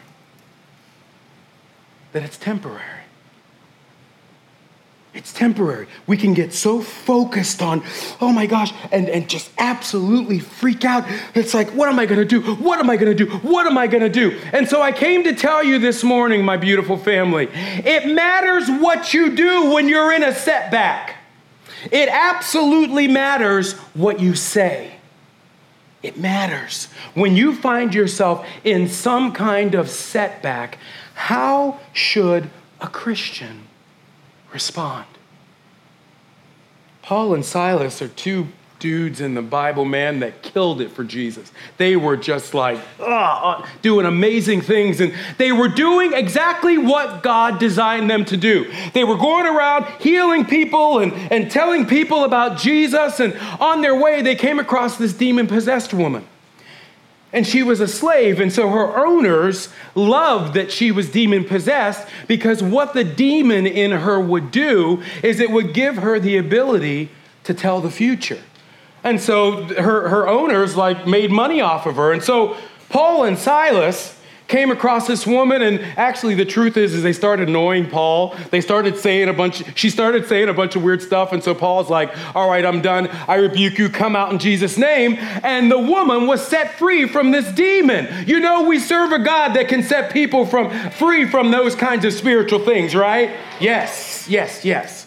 that 2.13 2.23
it's 2.23 2.37
temporary. 2.37 3.00
It's 5.13 5.33
temporary. 5.33 5.89
We 6.07 6.17
can 6.17 6.35
get 6.35 6.53
so 6.53 6.81
focused 6.81 7.63
on, 7.63 7.83
oh 8.21 8.33
my 8.33 8.47
gosh, 8.47 8.73
and, 8.93 9.09
and 9.09 9.29
just 9.29 9.51
absolutely 9.59 10.39
freak 10.39 10.85
out. 10.85 11.05
It's 11.35 11.53
like, 11.53 11.69
what 11.71 11.89
am 11.89 11.99
I 11.99 12.07
gonna 12.07 12.25
do? 12.25 12.41
What 12.41 12.79
am 12.79 12.89
I 12.89 12.97
gonna 12.97 13.15
do? 13.15 13.27
What 13.27 13.67
am 13.67 13.77
I 13.77 13.89
gonna 13.89 14.09
do? 14.09 14.39
And 14.53 14.69
so 14.69 14.81
I 14.81 14.93
came 14.93 15.25
to 15.25 15.35
tell 15.35 15.65
you 15.65 15.81
this 15.81 16.05
morning, 16.05 16.45
my 16.45 16.57
beautiful 16.57 16.97
family, 16.97 17.49
it 17.53 18.15
matters 18.15 18.69
what 18.69 19.13
you 19.13 19.35
do 19.35 19.73
when 19.73 19.89
you're 19.89 20.13
in 20.13 20.23
a 20.23 20.33
setback. 20.33 21.17
It 21.91 22.09
absolutely 22.09 23.09
matters 23.09 23.73
what 23.95 24.21
you 24.21 24.37
say. 24.37 24.97
It 26.05 26.19
matters. 26.19 26.87
When 27.15 27.35
you 27.35 27.55
find 27.55 27.95
yourself 27.95 28.47
in 28.63 28.89
some 28.89 29.33
kind 29.33 29.75
of 29.75 29.91
setback, 29.91 30.79
how 31.15 31.81
should 31.93 32.49
a 32.81 32.87
Christian 32.87 33.67
respond. 34.53 35.07
Paul 37.03 37.35
and 37.35 37.45
Silas 37.45 38.01
are 38.03 38.09
two 38.09 38.49
dudes 38.79 39.21
in 39.21 39.35
the 39.35 39.43
Bible, 39.43 39.85
man, 39.85 40.21
that 40.21 40.43
killed 40.43 40.81
it 40.81 40.91
for 40.91 41.05
Jesus. 41.05 41.53
They 41.77 41.97
were 41.97 42.17
just 42.17 42.55
like 42.55 42.81
uh, 42.99 43.67
doing 43.83 44.07
amazing 44.07 44.63
things, 44.63 45.01
and 45.01 45.13
they 45.39 45.53
were 45.53 45.69
doing 45.69 46.13
exactly 46.15 46.79
what 46.79 47.23
God 47.23 47.59
designed 47.59 48.11
them 48.11 48.25
to 48.25 48.37
do. 48.37 48.73
They 48.95 49.05
were 49.05 49.17
going 49.17 49.47
around 49.47 49.85
healing 50.01 50.47
people 50.47 51.01
and, 51.01 51.13
and 51.13 51.51
telling 51.51 51.87
people 51.87 52.25
about 52.25 52.59
Jesus, 52.59 53.21
and 53.21 53.37
on 53.61 53.83
their 53.83 53.95
way, 53.95 54.23
they 54.23 54.35
came 54.35 54.59
across 54.59 54.97
this 54.97 55.13
demon 55.13 55.47
possessed 55.47 55.93
woman 55.93 56.27
and 57.33 57.47
she 57.47 57.63
was 57.63 57.81
a 57.81 57.89
slave. 57.89 58.41
And 58.41 58.53
so 58.53 58.69
her 58.69 59.07
owners 59.07 59.69
loved 59.95 60.55
that 60.55 60.73
she 60.73 60.91
was 60.91 61.11
demon 61.11 61.45
possessed 61.45 62.09
because 62.27 62.63
what 62.63 62.93
the 62.95 63.05
demon 63.05 63.67
in 63.67 63.93
her 63.93 64.21
would 64.21 64.51
do 64.51 65.03
is 65.23 65.41
it 65.41 65.51
would 65.51 65.73
give 65.73 65.97
her 65.97 66.19
the 66.19 66.37
ability 66.37 67.11
to 67.45 67.55
tell 67.55 67.81
the 67.81 67.91
future. 67.91 68.41
And 69.03 69.21
so 69.21 69.65
her, 69.75 70.09
her 70.09 70.29
owners 70.29 70.77
like 70.77 71.07
made 71.07 71.31
money 71.31 71.61
off 71.61 71.87
of 71.87 71.97
her. 71.97 72.13
And 72.13 72.23
so 72.23 72.57
Paul 72.89 73.25
and 73.25 73.39
Silas 73.39 74.20
came 74.51 74.73
across 74.73 75.07
this 75.07 75.27
woman 75.27 75.63
and 75.63 75.81
actually 75.97 76.35
the 76.35 76.45
truth 76.45 76.77
is 76.77 76.93
is 76.93 77.05
they 77.05 77.13
started 77.13 77.49
annoying 77.49 77.89
paul. 77.89 78.35
They 78.51 78.61
started 78.61 78.99
saying 78.99 79.29
a 79.29 79.33
bunch 79.33 79.63
she 79.79 79.89
started 79.89 80.27
saying 80.27 80.49
a 80.49 80.53
bunch 80.53 80.75
of 80.75 80.83
weird 80.83 81.01
stuff 81.01 81.33
and 81.33 81.43
so 81.43 81.55
paul's 81.55 81.89
like 81.89 82.13
all 82.35 82.51
right 82.51 82.67
i'm 82.67 82.83
done. 82.83 83.07
I 83.29 83.37
rebuke 83.37 83.79
you. 83.79 83.89
Come 83.89 84.17
out 84.17 84.33
in 84.33 84.41
jesus 84.41 84.77
name. 84.77 85.15
And 85.45 85.71
the 85.71 85.79
woman 85.79 86.27
was 86.27 86.47
set 86.47 86.77
free 86.79 87.07
from 87.07 87.31
this 87.31 87.51
demon. 87.53 88.09
You 88.27 88.41
know 88.41 88.65
we 88.65 88.81
serve 88.81 89.13
a 89.13 89.21
god 89.21 89.55
that 89.55 89.69
can 89.69 89.85
set 89.85 90.13
people 90.13 90.45
from 90.45 90.69
free 90.91 91.27
from 91.27 91.53
those 91.53 91.77
kinds 91.77 92.05
of 92.05 92.13
spiritual 92.13 92.59
things 92.59 92.95
right? 92.95 93.31
Yes 93.61 94.29
yes 94.29 94.65
yes. 94.65 95.07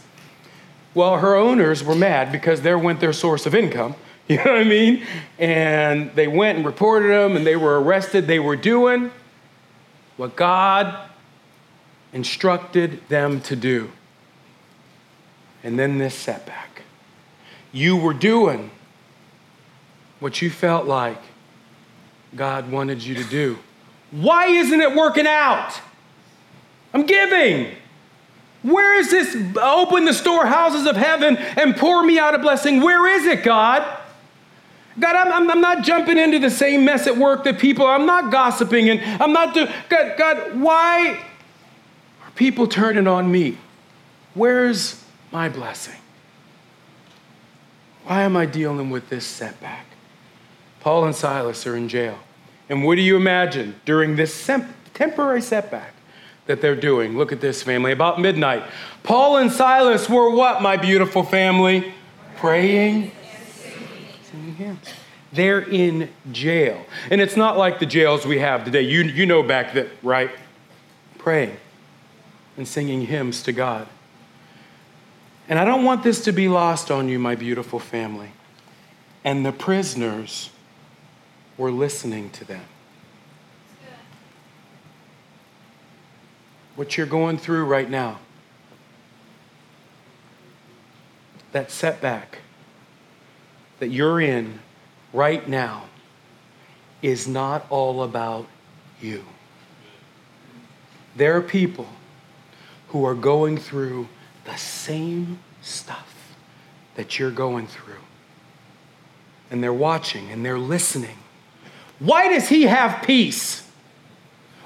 Well, 0.95 1.17
her 1.17 1.35
owners 1.35 1.83
were 1.83 1.95
mad 1.95 2.31
because 2.31 2.61
there 2.61 2.77
went 2.77 2.99
their 2.99 3.13
source 3.13 3.45
of 3.45 3.53
income. 3.53 3.95
You 4.29 4.37
know 4.37 4.53
what 4.53 4.61
I 4.61 4.63
mean? 4.63 5.05
And 5.37 6.15
they 6.15 6.29
went 6.29 6.55
and 6.55 6.65
reported 6.65 7.09
them 7.09 7.35
and 7.35 7.45
they 7.45 7.57
were 7.57 7.81
arrested. 7.81 8.25
They 8.25 8.39
were 8.39 8.55
doing 8.55 9.11
what 10.17 10.35
God 10.35 11.09
instructed 12.11 13.07
them 13.09 13.41
to 13.41 13.55
do. 13.55 13.91
And 15.63 15.79
then 15.79 15.97
this 15.97 16.13
setback. 16.13 16.83
You 17.71 17.97
were 17.97 18.13
doing 18.13 18.69
what 20.19 20.41
you 20.41 20.49
felt 20.49 20.85
like 20.85 21.21
God 22.35 22.71
wanted 22.71 23.03
you 23.03 23.15
to 23.15 23.23
do. 23.23 23.57
Why 24.11 24.47
isn't 24.47 24.79
it 24.79 24.95
working 24.95 25.25
out? 25.25 25.73
I'm 26.93 27.05
giving. 27.05 27.75
Where 28.61 28.99
is 28.99 29.09
this? 29.09 29.35
Open 29.57 30.05
the 30.05 30.13
storehouses 30.13 30.85
of 30.85 30.95
heaven 30.95 31.37
and 31.37 31.75
pour 31.75 32.03
me 32.03 32.19
out 32.19 32.35
a 32.35 32.39
blessing. 32.39 32.81
Where 32.81 33.07
is 33.07 33.25
it, 33.25 33.43
God? 33.43 34.01
God, 34.99 35.15
I'm, 35.15 35.31
I'm, 35.33 35.51
I'm, 35.51 35.61
not 35.61 35.83
jumping 35.83 36.17
into 36.17 36.37
the 36.39 36.51
same 36.51 36.85
mess 36.85 37.07
at 37.07 37.17
work 37.17 37.43
that 37.45 37.57
people, 37.57 37.87
I'm 37.87 38.05
not 38.05 38.31
gossiping 38.31 38.89
and 38.89 39.01
I'm 39.21 39.33
not 39.33 39.53
doing, 39.53 39.67
God, 39.89 40.17
God, 40.17 40.59
why 40.59 41.19
are 42.23 42.31
people 42.35 42.67
turning 42.67 43.07
on 43.07 43.31
me? 43.31 43.57
Where's 44.35 45.03
my 45.31 45.49
blessing? 45.49 45.99
Why 48.05 48.21
am 48.21 48.37
I 48.37 48.45
dealing 48.45 48.89
with 48.91 49.09
this 49.09 49.25
setback? 49.25 49.85
Paul 50.81 51.05
and 51.05 51.15
Silas 51.15 51.65
are 51.65 51.75
in 51.75 51.87
jail. 51.87 52.19
And 52.69 52.83
what 52.83 52.95
do 52.95 53.01
you 53.01 53.15
imagine 53.15 53.79
during 53.85 54.15
this 54.15 54.49
temporary 54.93 55.41
setback 55.41 55.93
that 56.45 56.61
they're 56.61 56.75
doing? 56.75 57.17
Look 57.17 57.31
at 57.31 57.41
this 57.41 57.63
family. 57.63 57.91
About 57.91 58.19
midnight, 58.19 58.63
Paul 59.01 59.37
and 59.37 59.51
Silas 59.51 60.09
were 60.09 60.29
what, 60.29 60.61
my 60.61 60.77
beautiful 60.77 61.23
family? 61.23 61.93
Praying 62.35 63.11
hymns. 64.53 64.87
They're 65.31 65.61
in 65.61 66.09
jail. 66.31 66.85
And 67.09 67.19
it's 67.19 67.35
not 67.35 67.57
like 67.57 67.79
the 67.79 67.85
jails 67.85 68.25
we 68.25 68.39
have 68.39 68.65
today. 68.65 68.81
You, 68.81 69.01
you 69.01 69.25
know 69.25 69.41
back 69.41 69.73
then, 69.73 69.89
right? 70.03 70.31
Praying 71.17 71.57
and 72.55 72.67
singing 72.67 73.01
hymns 73.07 73.41
to 73.43 73.51
God. 73.51 73.87
And 75.49 75.59
I 75.59 75.65
don't 75.65 75.83
want 75.83 76.03
this 76.03 76.23
to 76.25 76.31
be 76.31 76.47
lost 76.47 76.91
on 76.91 77.09
you, 77.09 77.19
my 77.19 77.35
beautiful 77.35 77.79
family. 77.79 78.31
And 79.23 79.45
the 79.45 79.51
prisoners 79.51 80.51
were 81.57 81.71
listening 81.71 82.29
to 82.31 82.45
them. 82.45 82.63
What 86.75 86.97
you're 86.97 87.07
going 87.07 87.37
through 87.37 87.65
right 87.65 87.89
now, 87.89 88.19
that 91.51 91.69
setback, 91.69 92.39
that 93.79 93.89
you're 93.89 94.21
in 94.21 94.59
right 95.11 95.47
now 95.47 95.85
is 97.01 97.27
not 97.27 97.65
all 97.69 98.03
about 98.03 98.47
you. 99.01 99.23
There 101.15 101.35
are 101.37 101.41
people 101.41 101.87
who 102.89 103.05
are 103.05 103.15
going 103.15 103.57
through 103.57 104.07
the 104.45 104.55
same 104.55 105.39
stuff 105.61 106.35
that 106.95 107.19
you're 107.19 107.31
going 107.31 107.67
through. 107.67 107.95
And 109.51 109.63
they're 109.63 109.73
watching 109.73 110.31
and 110.31 110.45
they're 110.45 110.59
listening. 110.59 111.17
Why 111.99 112.27
does 112.29 112.49
he 112.49 112.63
have 112.63 113.03
peace? 113.03 113.67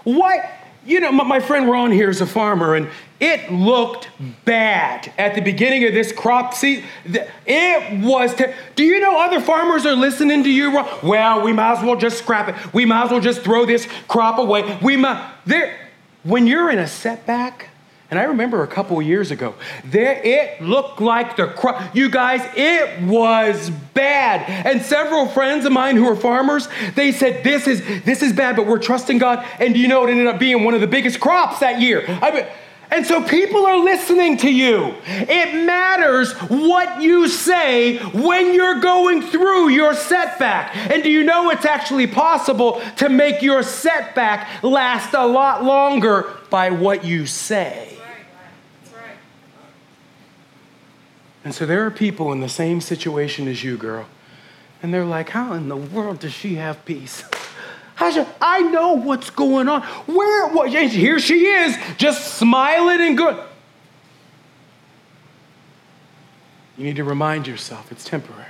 Why? 0.03 0.56
You 0.87 1.01
know, 1.01 1.11
my 1.11 1.41
friend 1.41 1.69
Ron 1.69 1.91
here 1.91 2.09
is 2.09 2.21
a 2.21 2.25
farmer, 2.25 2.75
and 2.75 2.87
it 3.19 3.51
looked 3.51 4.07
bad 4.45 5.13
at 5.17 5.35
the 5.35 5.41
beginning 5.41 5.83
of 5.83 5.93
this 5.93 6.13
crop 6.13 6.53
season. 6.53 6.85
It 7.45 8.03
was. 8.05 8.33
Do 8.75 8.83
you 8.83 9.01
know 9.01 9.19
other 9.19 9.41
farmers 9.41 9.85
are 9.85 9.95
listening 9.95 10.43
to 10.45 10.49
you? 10.49 10.71
Well, 11.03 11.41
we 11.41 11.51
might 11.51 11.79
as 11.79 11.83
well 11.83 11.97
just 11.97 12.19
scrap 12.19 12.47
it. 12.47 12.73
We 12.73 12.85
might 12.85 13.05
as 13.05 13.11
well 13.11 13.19
just 13.19 13.41
throw 13.41 13.65
this 13.65 13.85
crop 14.07 14.39
away. 14.39 14.79
We 14.81 14.95
might. 14.95 15.33
When 16.23 16.47
you're 16.47 16.69
in 16.69 16.79
a 16.79 16.87
setback, 16.87 17.69
and 18.09 18.17
I 18.17 18.23
remember 18.23 18.63
a 18.63 18.67
couple 18.67 19.01
years 19.01 19.31
ago, 19.31 19.53
there 19.83 20.21
it 20.23 20.61
looked 20.61 21.01
like 21.01 21.35
the 21.35 21.47
crop. 21.47 21.93
You 21.93 22.09
guys, 22.09 22.41
it 22.55 23.01
was 23.03 23.69
bad. 23.69 24.49
And 24.65 24.81
several 24.81 25.27
friends 25.27 25.65
of 25.65 25.73
mine 25.73 25.97
who 25.97 26.05
are 26.05 26.15
farmers, 26.15 26.69
they 26.95 27.11
said 27.11 27.43
this 27.43 27.67
is 27.67 27.81
this 28.05 28.21
is 28.21 28.31
bad, 28.31 28.55
but 28.55 28.65
we're 28.65 28.79
trusting 28.79 29.17
God. 29.17 29.45
And 29.59 29.73
do 29.73 29.79
you 29.79 29.89
know 29.89 30.05
it 30.07 30.11
ended 30.11 30.27
up 30.27 30.39
being 30.39 30.63
one 30.63 30.73
of 30.73 30.79
the 30.79 30.87
biggest 30.87 31.19
crops 31.19 31.59
that 31.59 31.81
year? 31.81 32.05
I 32.07 32.31
mean, 32.31 32.45
and 32.89 33.05
so 33.05 33.21
people 33.21 33.65
are 33.65 33.77
listening 33.77 34.37
to 34.37 34.49
you. 34.49 34.95
It 35.05 35.65
matters 35.65 36.31
what 36.33 37.01
you 37.01 37.27
say 37.27 37.97
when 37.97 38.53
you're 38.53 38.79
going 38.79 39.21
through 39.21 39.69
your 39.69 39.93
setback. 39.93 40.73
And 40.75 41.03
do 41.03 41.09
you 41.09 41.23
know 41.23 41.49
it's 41.49 41.65
actually 41.65 42.07
possible 42.07 42.81
to 42.97 43.09
make 43.09 43.41
your 43.41 43.63
setback 43.63 44.63
last 44.63 45.13
a 45.13 45.25
lot 45.25 45.65
longer 45.65 46.31
by 46.49 46.69
what 46.69 47.03
you 47.03 47.25
say? 47.25 47.96
And 51.47 51.55
so 51.55 51.65
there 51.65 51.85
are 51.85 51.91
people 51.91 52.33
in 52.33 52.41
the 52.41 52.49
same 52.49 52.81
situation 52.81 53.47
as 53.47 53.63
you, 53.63 53.77
girl. 53.77 54.05
And 54.83 54.93
they're 54.93 55.05
like, 55.05 55.29
how 55.29 55.53
in 55.53 55.69
the 55.69 55.77
world 55.77 56.19
does 56.19 56.33
she 56.33 56.55
have 56.55 56.83
peace? 56.83 57.23
Should, 57.97 58.27
I 58.41 58.63
know 58.63 58.95
what's 58.95 59.29
going 59.29 59.69
on. 59.69 59.81
Where? 60.07 60.67
Here 60.67 61.19
she 61.19 61.45
is, 61.45 61.77
just 61.95 62.35
smiling 62.35 62.99
and 62.99 63.17
good. 63.17 63.41
You 66.77 66.83
need 66.83 66.97
to 66.97 67.05
remind 67.05 67.47
yourself 67.47 67.93
it's 67.93 68.03
temporary. 68.03 68.43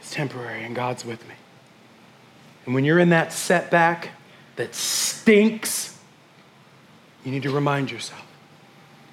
It's 0.00 0.10
temporary, 0.12 0.62
and 0.62 0.76
God's 0.76 1.06
with 1.06 1.26
me. 1.26 1.36
And 2.66 2.74
when 2.74 2.84
you're 2.84 2.98
in 2.98 3.08
that 3.08 3.32
setback 3.32 4.10
that 4.56 4.74
stinks, 4.74 5.98
you 7.24 7.32
need 7.32 7.44
to 7.44 7.50
remind 7.50 7.90
yourself 7.90 8.27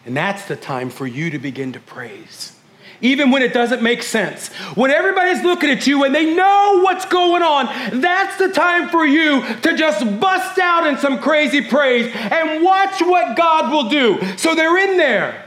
and 0.05 0.15
that's 0.15 0.45
the 0.45 0.55
time 0.55 0.89
for 0.89 1.07
you 1.07 1.31
to 1.31 1.39
begin 1.39 1.73
to 1.73 1.79
praise. 1.79 2.53
Even 3.01 3.29
when 3.29 3.41
it 3.41 3.53
doesn't 3.53 3.81
make 3.81 4.03
sense. 4.03 4.47
When 4.73 4.89
everybody's 4.89 5.43
looking 5.43 5.69
at 5.69 5.85
you 5.85 6.05
and 6.05 6.15
they 6.15 6.33
know 6.33 6.79
what's 6.81 7.05
going 7.05 7.43
on, 7.43 7.99
that's 7.99 8.37
the 8.37 8.49
time 8.49 8.89
for 8.89 9.05
you 9.05 9.41
to 9.61 9.75
just 9.75 10.19
bust 10.19 10.57
out 10.59 10.87
in 10.87 10.97
some 10.97 11.19
crazy 11.19 11.61
praise 11.61 12.09
and 12.15 12.63
watch 12.63 13.01
what 13.01 13.35
God 13.35 13.71
will 13.71 13.89
do. 13.89 14.37
So 14.37 14.55
they're 14.55 14.77
in 14.77 14.97
there 14.97 15.45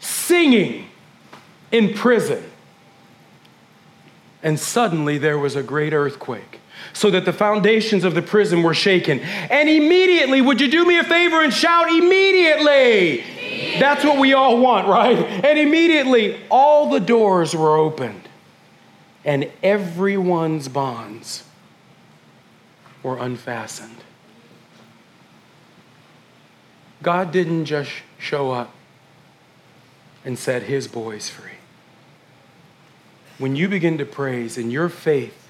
singing 0.00 0.86
in 1.72 1.94
prison. 1.94 2.44
And 4.42 4.58
suddenly 4.58 5.16
there 5.18 5.38
was 5.38 5.56
a 5.56 5.62
great 5.62 5.92
earthquake 5.92 6.60
so 6.92 7.10
that 7.10 7.24
the 7.24 7.32
foundations 7.32 8.04
of 8.04 8.14
the 8.14 8.22
prison 8.22 8.62
were 8.62 8.74
shaken. 8.74 9.20
And 9.20 9.68
immediately, 9.68 10.40
would 10.40 10.60
you 10.60 10.70
do 10.70 10.84
me 10.84 10.98
a 10.98 11.04
favor 11.04 11.42
and 11.42 11.52
shout 11.52 11.88
immediately? 11.88 13.24
That's 13.78 14.04
what 14.04 14.18
we 14.18 14.32
all 14.32 14.58
want, 14.58 14.88
right? 14.88 15.18
And 15.18 15.58
immediately, 15.58 16.40
all 16.50 16.90
the 16.90 17.00
doors 17.00 17.54
were 17.54 17.76
opened, 17.76 18.22
and 19.24 19.50
everyone's 19.62 20.68
bonds 20.68 21.44
were 23.02 23.18
unfastened. 23.18 23.96
God 27.02 27.32
didn't 27.32 27.64
just 27.66 27.90
show 28.18 28.50
up 28.50 28.72
and 30.24 30.38
set 30.38 30.62
his 30.64 30.86
boys 30.86 31.28
free. 31.28 31.50
When 33.38 33.56
you 33.56 33.68
begin 33.68 33.96
to 33.98 34.04
praise 34.04 34.58
and 34.58 34.70
your 34.70 34.90
faith 34.90 35.48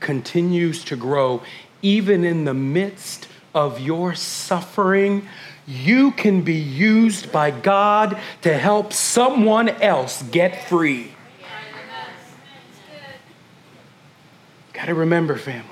continues 0.00 0.84
to 0.84 0.96
grow, 0.96 1.42
even 1.80 2.24
in 2.24 2.44
the 2.44 2.54
midst 2.54 3.28
of 3.54 3.78
your 3.78 4.14
suffering, 4.14 5.28
you 5.66 6.12
can 6.12 6.42
be 6.42 6.54
used 6.54 7.32
by 7.32 7.50
God 7.50 8.18
to 8.42 8.56
help 8.56 8.92
someone 8.92 9.68
else 9.68 10.22
get 10.22 10.68
free. 10.68 11.12
Got 14.72 14.86
to 14.86 14.94
remember, 14.94 15.36
family, 15.36 15.68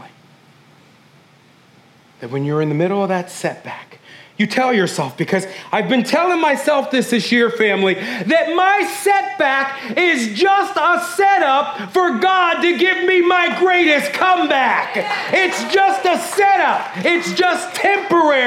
that 2.21 2.31
when 2.31 2.45
you're 2.45 2.63
in 2.63 2.69
the 2.69 2.75
middle 2.75 3.03
of 3.03 3.09
that 3.09 3.31
setback, 3.31 3.99
you 4.39 4.47
tell 4.47 4.73
yourself, 4.73 5.17
because 5.17 5.47
I've 5.71 5.89
been 5.89 6.05
telling 6.05 6.41
myself 6.41 6.91
this 6.91 7.11
this 7.11 7.31
year, 7.31 7.51
family, 7.51 7.95
that 7.95 8.57
my 8.57 8.83
setback 9.03 9.97
is 9.97 10.39
just 10.39 10.75
a 10.77 11.05
setup 11.15 11.93
for 11.93 12.19
God 12.19 12.63
to 12.63 12.79
give 12.79 13.07
me 13.07 13.21
my 13.21 13.57
greatest 13.59 14.13
comeback. 14.15 14.95
It's 15.33 15.63
just 15.73 16.07
a 16.07 16.19
setup, 16.19 17.05
it's 17.05 17.35
just 17.35 17.75
temporary. 17.75 18.42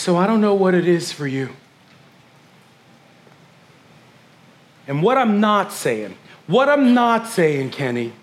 So 0.00 0.16
I 0.16 0.26
don't 0.26 0.40
know 0.40 0.54
what 0.54 0.72
it 0.72 0.88
is 0.88 1.12
for 1.12 1.26
you. 1.26 1.50
And 4.88 5.02
what 5.02 5.18
I'm 5.18 5.40
not 5.40 5.72
saying, 5.72 6.16
what 6.46 6.70
I'm 6.70 6.94
not 6.94 7.26
saying, 7.26 7.68
Kenny, 7.68 8.14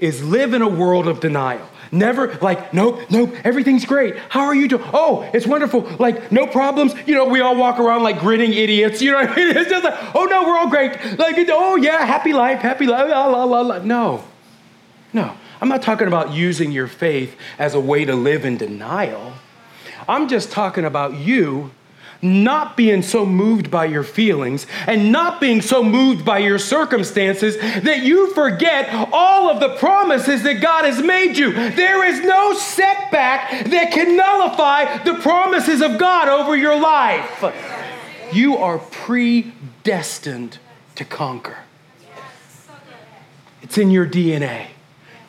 is 0.00 0.24
live 0.24 0.54
in 0.54 0.60
a 0.60 0.68
world 0.68 1.06
of 1.06 1.20
denial. 1.20 1.64
Never 1.92 2.34
like, 2.42 2.74
nope, 2.74 3.12
nope, 3.12 3.32
everything's 3.44 3.84
great. 3.84 4.16
How 4.28 4.46
are 4.46 4.54
you 4.56 4.66
doing? 4.66 4.82
Oh, 4.92 5.30
it's 5.32 5.46
wonderful. 5.46 5.82
Like, 6.00 6.32
no 6.32 6.48
problems. 6.48 6.94
You 7.06 7.14
know, 7.14 7.26
we 7.26 7.42
all 7.42 7.54
walk 7.54 7.78
around 7.78 8.02
like 8.02 8.18
grinning 8.18 8.52
idiots. 8.52 9.00
You 9.00 9.12
know 9.12 9.18
what 9.18 9.30
I 9.30 9.36
mean? 9.36 9.48
It's 9.56 9.70
just 9.70 9.84
like, 9.84 10.16
oh 10.16 10.24
no, 10.24 10.48
we're 10.48 10.58
all 10.58 10.68
great. 10.68 11.16
Like, 11.16 11.36
oh 11.48 11.76
yeah, 11.76 12.04
happy 12.04 12.32
life, 12.32 12.58
happy 12.58 12.88
life. 12.88 13.08
La, 13.08 13.26
la, 13.26 13.44
la, 13.44 13.60
la. 13.60 13.78
No, 13.78 14.24
no. 15.12 15.32
I'm 15.60 15.68
not 15.68 15.82
talking 15.82 16.08
about 16.08 16.32
using 16.32 16.72
your 16.72 16.88
faith 16.88 17.36
as 17.56 17.74
a 17.74 17.80
way 17.80 18.04
to 18.04 18.16
live 18.16 18.44
in 18.44 18.56
denial. 18.56 19.34
I'm 20.08 20.28
just 20.28 20.50
talking 20.50 20.84
about 20.84 21.14
you 21.14 21.70
not 22.20 22.76
being 22.76 23.02
so 23.02 23.24
moved 23.24 23.70
by 23.70 23.84
your 23.84 24.02
feelings 24.02 24.66
and 24.86 25.12
not 25.12 25.40
being 25.40 25.62
so 25.62 25.82
moved 25.84 26.24
by 26.24 26.38
your 26.38 26.58
circumstances 26.58 27.56
that 27.58 28.02
you 28.02 28.32
forget 28.34 28.88
all 29.12 29.48
of 29.48 29.60
the 29.60 29.76
promises 29.76 30.42
that 30.42 30.60
God 30.60 30.84
has 30.84 31.00
made 31.00 31.36
you. 31.36 31.52
There 31.52 32.04
is 32.04 32.20
no 32.20 32.54
setback 32.54 33.66
that 33.66 33.92
can 33.92 34.16
nullify 34.16 35.04
the 35.04 35.14
promises 35.14 35.80
of 35.80 35.98
God 35.98 36.28
over 36.28 36.56
your 36.56 36.78
life. 36.80 37.44
You 38.32 38.56
are 38.56 38.78
predestined 38.78 40.58
to 40.96 41.04
conquer. 41.04 41.58
It's 43.62 43.78
in 43.78 43.90
your 43.90 44.06
DNA. 44.06 44.68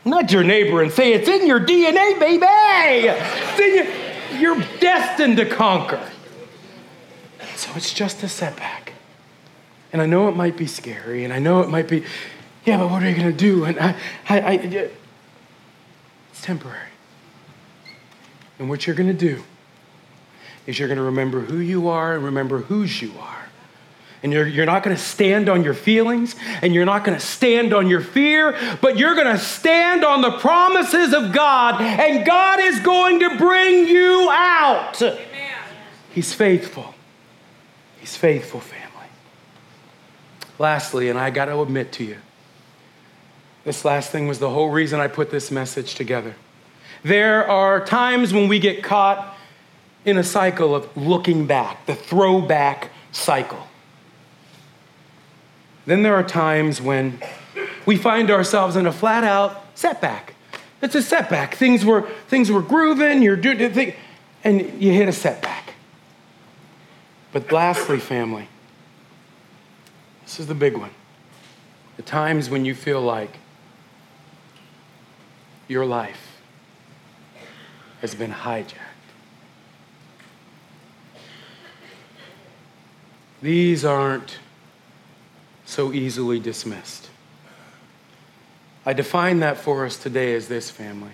Not 0.06 0.32
your 0.32 0.44
neighbor 0.44 0.82
and 0.82 0.92
say, 0.92 1.13
It's 1.13 1.28
in 1.28 1.46
your 1.46 1.60
DNA, 1.60 2.20
baby. 2.20 2.46
It's 2.48 3.60
in 3.60 3.76
your, 3.76 4.09
you're 4.34 4.60
destined 4.80 5.38
to 5.38 5.46
conquer. 5.46 6.10
So 7.56 7.72
it's 7.76 7.94
just 7.94 8.24
a 8.24 8.30
setback. 8.30 8.94
And 9.92 10.02
I 10.02 10.06
know 10.06 10.30
it 10.30 10.36
might 10.36 10.56
be 10.56 10.68
scary, 10.68 11.24
and 11.24 11.34
I 11.34 11.39
know 11.39 11.62
it 11.62 11.70
might 11.70 11.88
be, 11.88 12.04
yeah, 12.65 12.78
but 12.78 12.89
what 12.92 13.04
are 13.04 13.10
you 13.10 13.15
going 13.15 13.32
to 13.32 13.38
do? 13.38 13.65
And 13.65 13.80
I, 13.80 13.96
I, 14.30 14.39
I, 14.39 14.54
it's 16.32 16.42
temporary. 16.42 16.80
And 18.60 18.70
what 18.70 18.86
you're 18.86 18.96
going 18.96 19.10
to 19.10 19.13
do 19.13 19.44
is 20.68 20.78
you're 20.78 20.88
going 20.88 20.98
to 20.98 21.04
remember 21.04 21.42
who 21.42 21.58
you 21.58 21.88
are 21.88 22.13
and 22.13 22.24
remember 22.24 22.60
whose 22.60 23.02
you 23.02 23.13
are. 23.20 23.48
And 24.21 24.34
you're, 24.34 24.47
you're 24.47 24.65
not 24.65 24.84
going 24.84 24.95
to 24.95 25.01
stand 25.01 25.47
on 25.47 25.63
your 25.63 25.73
feelings 25.73 26.36
and 26.62 26.73
you're 26.73 26.86
not 26.86 27.05
going 27.05 27.17
to 27.17 27.25
stand 27.25 27.73
on 27.73 27.88
your 27.88 28.01
fear, 28.01 28.58
but 28.82 28.97
you're 28.97 29.15
going 29.15 29.34
to 29.34 29.41
stand 29.41 30.03
on 30.03 30.21
the 30.21 30.32
promises 30.32 31.13
of 31.13 31.32
God, 31.32 31.82
and 31.82 32.25
God 32.25 32.60
is 32.60 32.79
going 32.82 33.21
to 33.21 33.38
bring 33.38 33.88
you 33.88 34.29
out. 34.29 35.01
Amen. 35.01 35.17
He's 36.12 36.34
faithful. 36.34 36.93
He's 37.99 38.17
faithful, 38.17 38.60
family. 38.60 39.08
Lastly, 40.58 41.10
and 41.10 41.17
I 41.17 41.29
got 41.29 41.45
to 41.45 41.62
admit 41.62 41.93
to 41.93 42.03
you, 42.03 42.17
this 43.63 43.86
last 43.86 44.12
thing 44.12 44.27
was 44.27 44.39
the 44.39 44.49
whole 44.49 44.69
reason 44.69 44.99
I 44.99 45.08
put 45.08 45.32
this 45.32 45.49
message 45.49 45.95
together. 45.95 46.36
There 47.03 47.47
are 47.47 47.86
times 47.86 48.34
when 48.34 48.49
we 48.49 48.60
get 48.60 48.84
caught 48.84 49.38
in 50.03 50.17
a 50.17 50.23
cycle 50.23 50.75
of 50.75 50.97
looking 50.97 51.45
back, 51.45 51.86
the 51.86 51.95
throwback 51.95 52.89
cycle. 53.13 53.68
Then 55.89 56.04
there 56.04 56.13
are 56.13 56.23
times 56.23 56.80
when 56.80 57.19
we 57.88 57.97
find 57.97 58.30
ourselves 58.30 58.75
in 58.75 58.86
a 58.86 58.91
flat 58.91 59.23
out 59.23 59.60
setback. 59.73 60.36
It's 60.84 60.93
a 60.93 61.02
setback. 61.02 61.56
Things 61.56 61.84
were, 61.84 62.08
things 62.28 62.52
were 62.52 62.62
grooving, 62.62 63.23
you're 63.23 63.36
doing, 63.36 63.95
and 64.43 64.62
you 64.80 64.93
hit 64.93 65.10
a 65.10 65.12
setback. 65.12 65.73
But 67.32 67.52
lastly, 67.52 67.97
family, 67.97 68.47
this 70.25 70.39
is 70.39 70.45
the 70.45 70.54
big 70.54 70.78
one. 70.78 70.91
The 71.97 72.04
times 72.04 72.52
when 72.52 72.65
you 72.65 72.75
feel 72.75 73.02
like 73.02 73.39
your 75.67 75.88
life 75.88 76.39
has 78.02 78.13
been 78.13 78.32
hijacked. 78.32 78.75
These 83.41 83.84
aren't 83.84 84.38
so 85.69 85.93
easily 85.93 86.39
dismissed. 86.39 87.12
I 88.88 88.93
define 88.93 89.39
that 89.41 89.55
for 89.58 89.86
us 89.86 89.97
today 89.97 90.34
as 90.34 90.47
this 90.47 90.71
family 90.71 91.12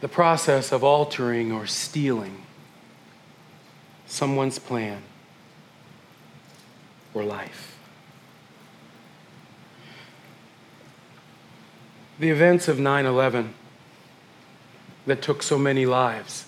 the 0.00 0.08
process 0.08 0.72
of 0.72 0.82
altering 0.82 1.52
or 1.52 1.66
stealing 1.66 2.42
someone's 4.06 4.58
plan 4.58 5.02
or 7.14 7.24
life. 7.24 7.76
The 12.18 12.30
events 12.30 12.66
of 12.68 12.78
9 12.78 13.06
11 13.06 13.54
that 15.06 15.20
took 15.20 15.42
so 15.42 15.58
many 15.58 15.86
lives 15.86 16.46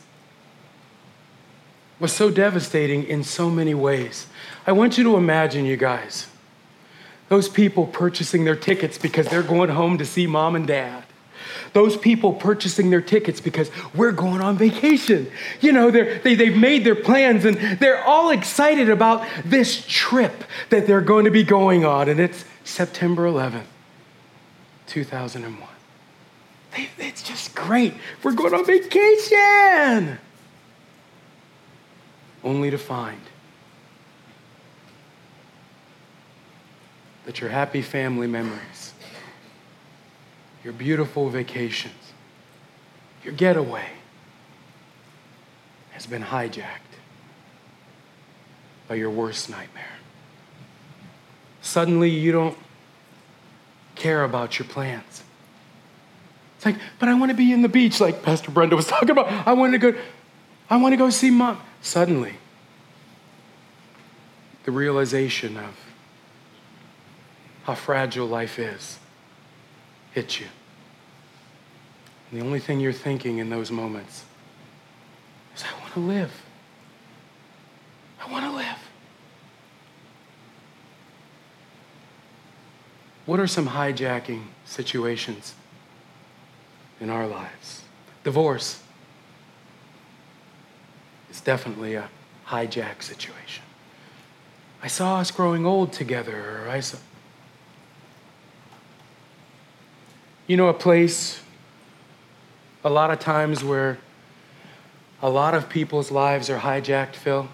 was 2.00 2.12
so 2.12 2.30
devastating 2.30 3.04
in 3.04 3.24
so 3.24 3.50
many 3.50 3.74
ways. 3.74 4.26
I 4.66 4.72
want 4.72 4.98
you 4.98 5.04
to 5.04 5.16
imagine, 5.16 5.64
you 5.64 5.76
guys, 5.76 6.28
those 7.28 7.48
people 7.48 7.87
purchasing 7.87 8.44
their 8.44 8.57
tickets 8.57 8.98
because 8.98 9.28
they're 9.28 9.42
going 9.42 9.70
home 9.70 9.98
to 9.98 10.04
see 10.04 10.26
mom 10.26 10.57
and 10.57 10.66
dad 10.66 11.04
those 11.74 11.96
people 11.96 12.33
purchasing 12.33 12.90
their 12.90 13.00
tickets 13.00 13.40
because 13.40 13.70
we're 13.94 14.12
going 14.12 14.40
on 14.40 14.57
vacation. 14.57 15.30
You 15.61 15.72
know, 15.72 15.90
they, 15.90 16.35
they've 16.35 16.57
made 16.57 16.85
their 16.85 16.94
plans 16.94 17.44
and 17.44 17.57
they're 17.78 18.02
all 18.04 18.30
excited 18.30 18.88
about 18.88 19.26
this 19.44 19.85
trip 19.87 20.44
that 20.70 20.87
they're 20.87 21.00
going 21.00 21.24
to 21.24 21.30
be 21.30 21.42
going 21.42 21.85
on. 21.85 22.09
And 22.09 22.20
it's 22.20 22.44
September 22.62 23.26
11th, 23.26 23.64
2001. 24.87 25.68
They, 26.76 26.88
it's 26.98 27.22
just 27.22 27.54
great. 27.54 27.94
We're 28.22 28.33
going 28.33 28.54
on 28.54 28.64
vacation. 28.64 30.18
Only 32.44 32.70
to 32.70 32.78
find 32.78 33.20
that 37.24 37.40
your 37.40 37.50
happy 37.50 37.80
family 37.83 38.26
memories 38.26 38.94
your 40.64 40.72
beautiful 40.72 41.28
vacations, 41.28 42.12
your 43.22 43.35
getaway 43.35 43.87
has 45.90 46.07
been 46.07 46.22
hijacked 46.22 46.80
by 48.88 48.94
your 48.94 49.11
worst 49.11 49.50
nightmare. 49.50 49.85
Suddenly, 51.61 52.11
you 52.11 52.33
don't 52.33 52.57
care 53.94 54.24
about 54.24 54.59
your 54.59 54.66
plans. 54.66 55.22
It's 56.57 56.66
like, 56.66 56.76
but 56.98 57.09
I 57.09 57.14
want 57.14 57.30
to 57.30 57.37
be 57.37 57.52
in 57.52 57.62
the 57.62 57.68
beach, 57.68 58.00
like 58.00 58.22
Pastor 58.22 58.50
Brenda 58.50 58.74
was 58.74 58.87
talking 58.88 59.11
about. 59.11 59.28
I 59.46 59.52
want 59.52 59.72
to 59.72 59.78
go, 59.78 59.94
I 60.68 60.77
want 60.77 60.92
to 60.92 60.96
go 60.96 61.11
see 61.11 61.31
mom. 61.31 61.61
Suddenly, 61.83 62.35
the 64.64 64.70
realization 64.70 65.57
of 65.57 65.77
how 67.64 67.74
fragile 67.74 68.27
life 68.27 68.59
is 68.59 68.98
hits 70.12 70.40
you. 70.40 70.46
And 72.31 72.40
the 72.40 72.44
only 72.44 72.61
thing 72.61 72.81
you're 72.81 72.92
thinking 72.92 73.38
in 73.38 73.50
those 73.50 73.70
moments 73.70 74.24
is, 75.55 75.64
I 75.64 75.81
want 75.81 75.92
to 75.94 76.00
live. 76.00 76.33
I 78.20 78.31
want 78.31 78.44
to 78.44 78.53
live. 78.53 78.79
What 83.27 83.40
are 83.40 83.46
some 83.46 83.68
hijacking 83.68 84.44
situations 84.64 85.55
in 87.00 87.11
our 87.11 87.27
lives? 87.27 87.83
Divorce 88.22 88.83
is 91.35 91.40
definitely 91.40 91.94
a 91.97 92.09
hijack 92.47 93.03
situation. 93.03 93.64
I 94.83 94.87
saw 94.87 95.18
us 95.18 95.31
growing 95.31 95.66
old 95.66 95.92
together, 95.92 96.62
or 96.64 96.70
I 96.70 96.81
saw, 96.81 96.99
You 100.47 100.59
know, 100.59 100.68
a 100.68 100.75
place 100.75 101.40
a 102.85 102.90
lot 102.90 103.11
of 103.11 103.18
times 103.18 103.64
where 103.64 103.99
a 105.23 105.31
lot 105.31 105.55
of 105.55 105.70
people's 105.70 106.11
lives 106.11 106.51
are 106.51 106.59
hijacked, 106.59 107.16
Phil? 107.16 107.49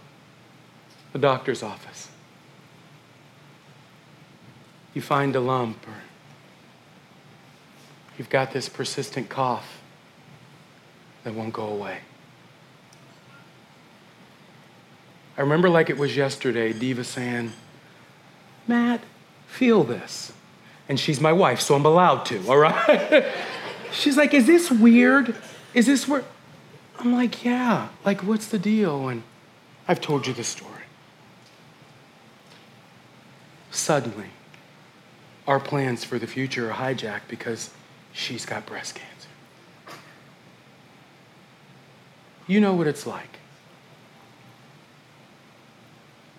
The 1.13 1.21
doctor's 1.21 1.63
office. 1.63 2.09
You 4.93 5.01
find 5.01 5.37
a 5.37 5.41
lump, 5.41 5.87
or 5.87 6.03
you've 8.19 8.29
got 8.29 8.53
this 8.53 8.69
persistent 8.69 9.29
cough 9.29 9.81
that 11.23 11.33
won't 11.33 11.53
go 11.53 11.67
away. 11.67 11.99
I 15.41 15.43
remember 15.43 15.71
like 15.71 15.89
it 15.89 15.97
was 15.97 16.19
yesterday, 16.19 16.75
Diva 16.75 17.03
saying, 17.03 17.55
Matt, 18.69 19.01
feel 19.47 19.85
this 19.85 20.35
and 20.87 21.01
she's 21.01 21.19
my 21.19 21.33
wife, 21.33 21.63
so 21.63 21.75
I'm 21.75 21.87
allowed 21.87 22.27
to, 22.27 22.47
all 22.47 22.59
right? 22.59 23.25
she's 23.91 24.19
like, 24.19 24.35
Is 24.35 24.47
this 24.47 24.71
weird? 24.71 25.35
Is 25.73 25.87
this 25.87 26.07
weird? 26.07 26.27
I'm 26.99 27.15
like, 27.15 27.43
Yeah. 27.43 27.89
Like, 28.05 28.21
what's 28.23 28.49
the 28.49 28.59
deal? 28.59 29.09
And 29.09 29.23
I've 29.89 30.03
told 30.03 30.27
you 30.27 30.35
the 30.35 30.45
story. 30.45 30.85
Suddenly, 33.71 34.29
our 35.47 35.59
plans 35.59 36.05
for 36.05 36.19
the 36.19 36.27
future 36.27 36.71
are 36.71 36.75
hijacked 36.75 37.29
because 37.29 37.71
she's 38.13 38.45
got 38.45 38.67
breast 38.67 38.97
cancer. 38.97 39.97
You 42.47 42.61
know 42.61 42.75
what 42.75 42.87
it's 42.87 43.07
like 43.07 43.40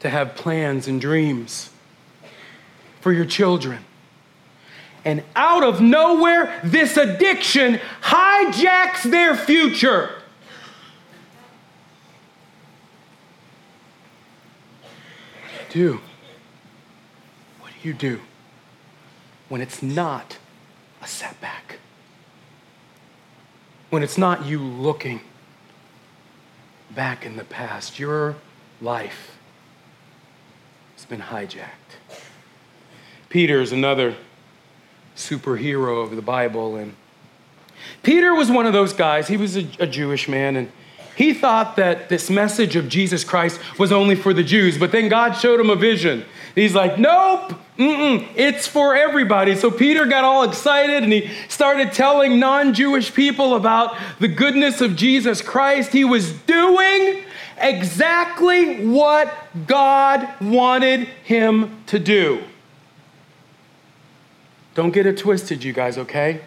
to 0.02 0.10
have 0.10 0.36
plans 0.36 0.88
and 0.88 1.00
dreams 1.00 1.70
for 3.00 3.12
your 3.12 3.26
children. 3.26 3.80
And 5.04 5.24
out 5.36 5.64
of 5.64 5.82
nowhere, 5.82 6.60
this 6.64 6.98
addiction 6.98 7.80
hijacks 8.02 9.10
their 9.10 9.36
future. 9.36 10.12
do? 15.72 16.02
What 17.62 17.72
do 17.82 17.88
you 17.88 17.94
do 17.94 18.20
when 19.50 19.62
it's 19.62 19.82
not 19.82 20.38
a 21.02 21.08
setback? 21.08 21.80
When 23.90 24.04
it's 24.04 24.18
not 24.18 24.46
you 24.46 24.60
looking 24.60 25.22
back 26.94 27.26
in 27.26 27.38
the 27.38 27.44
past, 27.44 28.00
your 28.00 28.36
life 28.82 29.38
has 31.02 31.10
been 31.10 31.22
hijacked. 31.22 32.20
Peter 33.30 33.60
is 33.60 33.72
another 33.72 34.16
superhero 35.16 36.04
of 36.04 36.16
the 36.16 36.22
Bible, 36.22 36.76
and 36.76 36.96
Peter 38.04 38.36
was 38.36 38.52
one 38.52 38.68
of 38.68 38.74
those 38.74 38.94
guys. 38.94 39.28
He 39.28 39.38
was 39.38 39.58
a, 39.58 39.68
a 39.80 39.88
Jewish 39.88 40.28
man, 40.28 40.56
and 40.56 40.72
he 41.16 41.34
thought 41.34 41.76
that 41.78 42.10
this 42.10 42.30
message 42.30 42.76
of 42.76 42.88
Jesus 42.88 43.24
Christ 43.24 43.60
was 43.80 43.92
only 43.92 44.16
for 44.16 44.32
the 44.32 44.44
Jews, 44.44 44.78
but 44.78 44.92
then 44.92 45.10
God 45.10 45.32
showed 45.34 45.60
him 45.60 45.72
a 45.72 45.76
vision. 45.76 46.24
He's 46.54 46.76
like, 46.76 47.00
nope, 47.00 47.54
it's 47.78 48.68
for 48.68 48.96
everybody. 48.96 49.56
So 49.56 49.72
Peter 49.72 50.06
got 50.06 50.24
all 50.24 50.44
excited 50.44 51.04
and 51.04 51.12
he 51.12 51.32
started 51.48 51.94
telling 51.94 52.40
non 52.40 52.74
Jewish 52.76 53.14
people 53.14 53.56
about 53.56 53.98
the 54.20 54.28
goodness 54.28 54.82
of 54.82 54.96
Jesus 54.96 55.42
Christ. 55.42 55.94
He 55.94 56.04
was 56.04 56.32
doing 56.32 57.24
exactly 57.58 58.86
what 58.86 59.34
God 59.68 60.28
wanted 60.42 61.08
him 61.24 61.84
to 61.88 62.00
do. 62.00 62.44
Don't 64.76 64.92
get 64.92 65.06
it 65.06 65.18
twisted, 65.18 65.64
you 65.64 65.74
guys, 65.74 65.98
okay? 65.98 66.42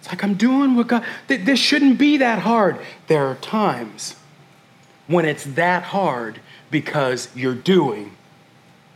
It's 0.00 0.08
like 0.08 0.22
I'm 0.22 0.34
doing 0.34 0.74
what 0.74 0.88
God, 0.88 1.04
this 1.26 1.58
shouldn't 1.58 1.98
be 1.98 2.18
that 2.18 2.40
hard. 2.40 2.78
There 3.06 3.26
are 3.26 3.36
times 3.36 4.16
when 5.06 5.24
it's 5.24 5.44
that 5.44 5.84
hard 5.84 6.40
because 6.70 7.28
you're 7.34 7.54
doing 7.54 8.16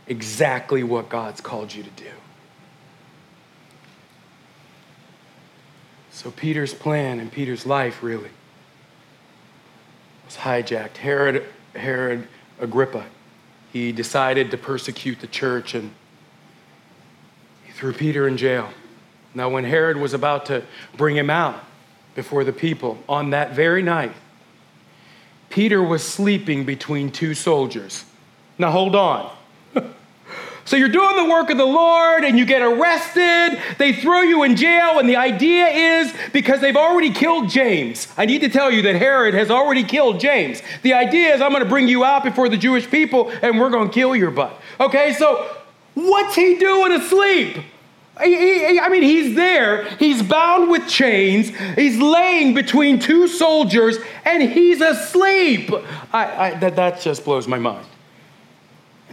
exactly 0.07 0.83
what 0.83 1.09
God's 1.09 1.41
called 1.41 1.73
you 1.73 1.83
to 1.83 1.89
do. 1.91 2.11
So 6.11 6.29
Peter's 6.31 6.73
plan 6.73 7.19
and 7.19 7.31
Peter's 7.31 7.65
life 7.65 8.03
really 8.03 8.29
hijacked. 10.37 10.97
Herod, 10.97 11.45
Herod 11.75 12.27
Agrippa, 12.59 13.05
he 13.71 13.91
decided 13.91 14.51
to 14.51 14.57
persecute 14.57 15.19
the 15.19 15.27
church 15.27 15.73
and 15.73 15.93
he 17.65 17.71
threw 17.71 17.93
Peter 17.93 18.27
in 18.27 18.37
jail. 18.37 18.69
Now, 19.35 19.49
when 19.49 19.63
Herod 19.63 19.97
was 19.97 20.13
about 20.13 20.45
to 20.47 20.63
bring 20.95 21.15
him 21.15 21.29
out 21.29 21.63
before 22.15 22.43
the 22.43 22.53
people 22.53 22.99
on 23.09 23.31
that 23.31 23.53
very 23.53 23.81
night, 23.81 24.13
Peter 25.49 25.81
was 25.81 26.03
sleeping 26.03 26.65
between 26.65 27.11
two 27.11 27.33
soldiers. 27.33 28.05
Now, 28.57 28.71
hold 28.71 28.95
on. 28.95 29.31
So, 30.65 30.77
you're 30.77 30.89
doing 30.89 31.17
the 31.17 31.29
work 31.29 31.49
of 31.49 31.57
the 31.57 31.65
Lord 31.65 32.23
and 32.23 32.37
you 32.37 32.45
get 32.45 32.61
arrested. 32.61 33.61
They 33.77 33.91
throw 33.93 34.21
you 34.21 34.43
in 34.43 34.55
jail, 34.55 34.97
and 34.97 35.09
the 35.09 35.17
idea 35.17 35.67
is 35.67 36.13
because 36.31 36.61
they've 36.61 36.75
already 36.75 37.11
killed 37.11 37.49
James. 37.49 38.07
I 38.17 38.25
need 38.25 38.39
to 38.41 38.49
tell 38.49 38.71
you 38.71 38.81
that 38.83 38.95
Herod 38.95 39.33
has 39.33 39.51
already 39.51 39.83
killed 39.83 40.19
James. 40.19 40.61
The 40.81 40.93
idea 40.93 41.35
is 41.35 41.41
I'm 41.41 41.51
going 41.51 41.63
to 41.63 41.69
bring 41.69 41.87
you 41.87 42.05
out 42.05 42.23
before 42.23 42.47
the 42.47 42.57
Jewish 42.57 42.89
people 42.89 43.31
and 43.41 43.59
we're 43.59 43.69
going 43.69 43.89
to 43.89 43.93
kill 43.93 44.15
your 44.15 44.31
butt. 44.31 44.57
Okay, 44.79 45.13
so 45.13 45.49
what's 45.95 46.35
he 46.35 46.55
doing 46.55 46.93
asleep? 46.93 47.57
I 48.15 48.87
mean, 48.89 49.01
he's 49.01 49.35
there, 49.35 49.89
he's 49.95 50.21
bound 50.21 50.69
with 50.69 50.87
chains, 50.87 51.49
he's 51.75 51.97
laying 51.97 52.53
between 52.53 52.99
two 52.99 53.27
soldiers, 53.27 53.97
and 54.23 54.43
he's 54.43 54.81
asleep. 54.81 55.71
I, 56.13 56.51
I, 56.51 56.53
that, 56.59 56.75
that 56.75 57.01
just 57.01 57.25
blows 57.25 57.47
my 57.47 57.57
mind. 57.57 57.87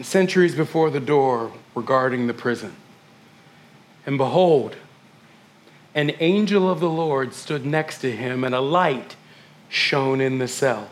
And 0.00 0.06
centuries 0.06 0.54
before 0.54 0.88
the 0.88 0.98
door 0.98 1.52
were 1.74 1.82
guarding 1.82 2.26
the 2.26 2.32
prison. 2.32 2.74
And 4.06 4.16
behold, 4.16 4.76
an 5.94 6.12
angel 6.20 6.70
of 6.70 6.80
the 6.80 6.88
Lord 6.88 7.34
stood 7.34 7.66
next 7.66 7.98
to 7.98 8.10
him, 8.10 8.42
and 8.42 8.54
a 8.54 8.62
light 8.62 9.16
shone 9.68 10.22
in 10.22 10.38
the 10.38 10.48
cell. 10.48 10.88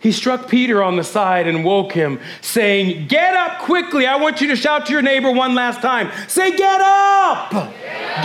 He 0.00 0.10
struck 0.10 0.48
Peter 0.48 0.82
on 0.82 0.96
the 0.96 1.04
side 1.04 1.46
and 1.46 1.64
woke 1.64 1.92
him, 1.92 2.18
saying, 2.40 3.06
Get 3.06 3.36
up 3.36 3.60
quickly. 3.60 4.08
I 4.08 4.16
want 4.16 4.40
you 4.40 4.48
to 4.48 4.56
shout 4.56 4.86
to 4.86 4.92
your 4.92 5.02
neighbor 5.02 5.30
one 5.30 5.54
last 5.54 5.80
time. 5.80 6.10
Say, 6.26 6.56
Get 6.56 6.80
up! 6.80 7.52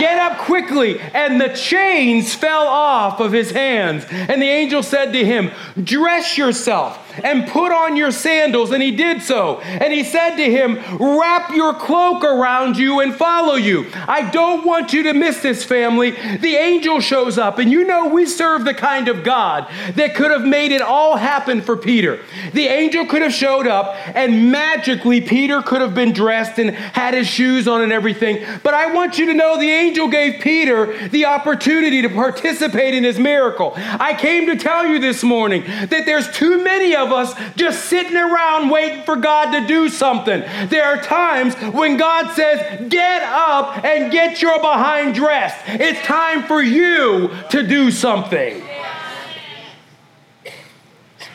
Get 0.00 0.18
up 0.18 0.38
quickly. 0.38 0.98
And 0.98 1.40
the 1.40 1.50
chains 1.50 2.34
fell 2.34 2.66
off 2.66 3.20
of 3.20 3.30
his 3.30 3.52
hands. 3.52 4.04
And 4.10 4.42
the 4.42 4.48
angel 4.48 4.82
said 4.82 5.12
to 5.12 5.24
him, 5.24 5.52
Dress 5.80 6.36
yourself 6.36 7.05
and 7.22 7.48
put 7.48 7.72
on 7.72 7.96
your 7.96 8.10
sandals. 8.10 8.70
And 8.70 8.82
he 8.82 8.90
did 8.90 9.22
so. 9.22 9.60
And 9.60 9.92
he 9.92 10.04
said 10.04 10.36
to 10.36 10.44
him, 10.44 10.78
Wrap 10.98 11.50
your 11.50 11.74
cloak 11.74 12.24
around 12.24 12.76
you 12.76 13.00
and 13.00 13.14
follow 13.14 13.54
you. 13.54 13.86
I 14.08 14.30
don't 14.30 14.64
want 14.64 14.92
you 14.92 15.02
to 15.04 15.14
miss 15.14 15.40
this, 15.40 15.64
family. 15.64 16.10
The 16.10 16.56
angel 16.56 17.00
shows 17.00 17.38
up, 17.38 17.58
and 17.58 17.70
you 17.70 17.84
know 17.84 18.08
we 18.08 18.26
serve 18.26 18.64
the 18.64 18.74
kind 18.74 19.08
of 19.08 19.24
God 19.24 19.68
that 19.94 20.14
could 20.14 20.30
have 20.30 20.44
made 20.44 20.72
it 20.72 20.82
all 20.82 21.16
happen 21.16 21.60
for 21.62 21.76
Peter. 21.76 22.20
The 22.52 22.66
angel 22.66 23.06
could 23.06 23.22
have 23.22 23.32
showed 23.32 23.66
up, 23.66 23.96
and 24.14 24.50
magically, 24.50 25.20
Peter 25.20 25.62
could 25.62 25.80
have 25.80 25.94
been 25.94 26.12
dressed 26.12 26.58
and 26.58 26.70
had 26.70 27.14
his 27.14 27.26
shoes 27.26 27.66
on 27.68 27.82
and 27.82 27.92
everything. 27.92 28.44
But 28.62 28.74
I 28.74 28.92
want 28.92 29.18
you 29.18 29.26
to 29.26 29.34
know 29.34 29.58
the 29.58 29.70
angel 29.70 30.08
gave 30.08 30.40
Peter 30.40 31.08
the 31.08 31.26
opportunity 31.26 32.02
to 32.02 32.08
participate 32.08 32.94
in 32.94 33.04
his 33.04 33.18
miracle. 33.18 33.72
I 33.76 34.14
came 34.14 34.46
to 34.46 34.56
tell 34.56 34.86
you 34.86 34.98
this 34.98 35.22
morning 35.22 35.64
that 35.66 36.04
there's 36.06 36.30
too 36.30 36.62
many 36.62 36.94
of 36.94 37.05
of 37.06 37.12
us 37.12 37.34
just 37.56 37.86
sitting 37.86 38.16
around 38.16 38.68
waiting 38.68 39.02
for 39.04 39.16
God 39.16 39.52
to 39.52 39.66
do 39.66 39.88
something. 39.88 40.40
There 40.68 40.84
are 40.84 41.00
times 41.00 41.54
when 41.74 41.96
God 41.96 42.34
says, 42.34 42.88
Get 42.90 43.22
up 43.22 43.84
and 43.84 44.12
get 44.12 44.42
your 44.42 44.58
behind 44.60 45.14
dressed. 45.14 45.56
It's 45.66 46.00
time 46.06 46.42
for 46.42 46.62
you 46.62 47.30
to 47.50 47.66
do 47.66 47.90
something. 47.90 48.62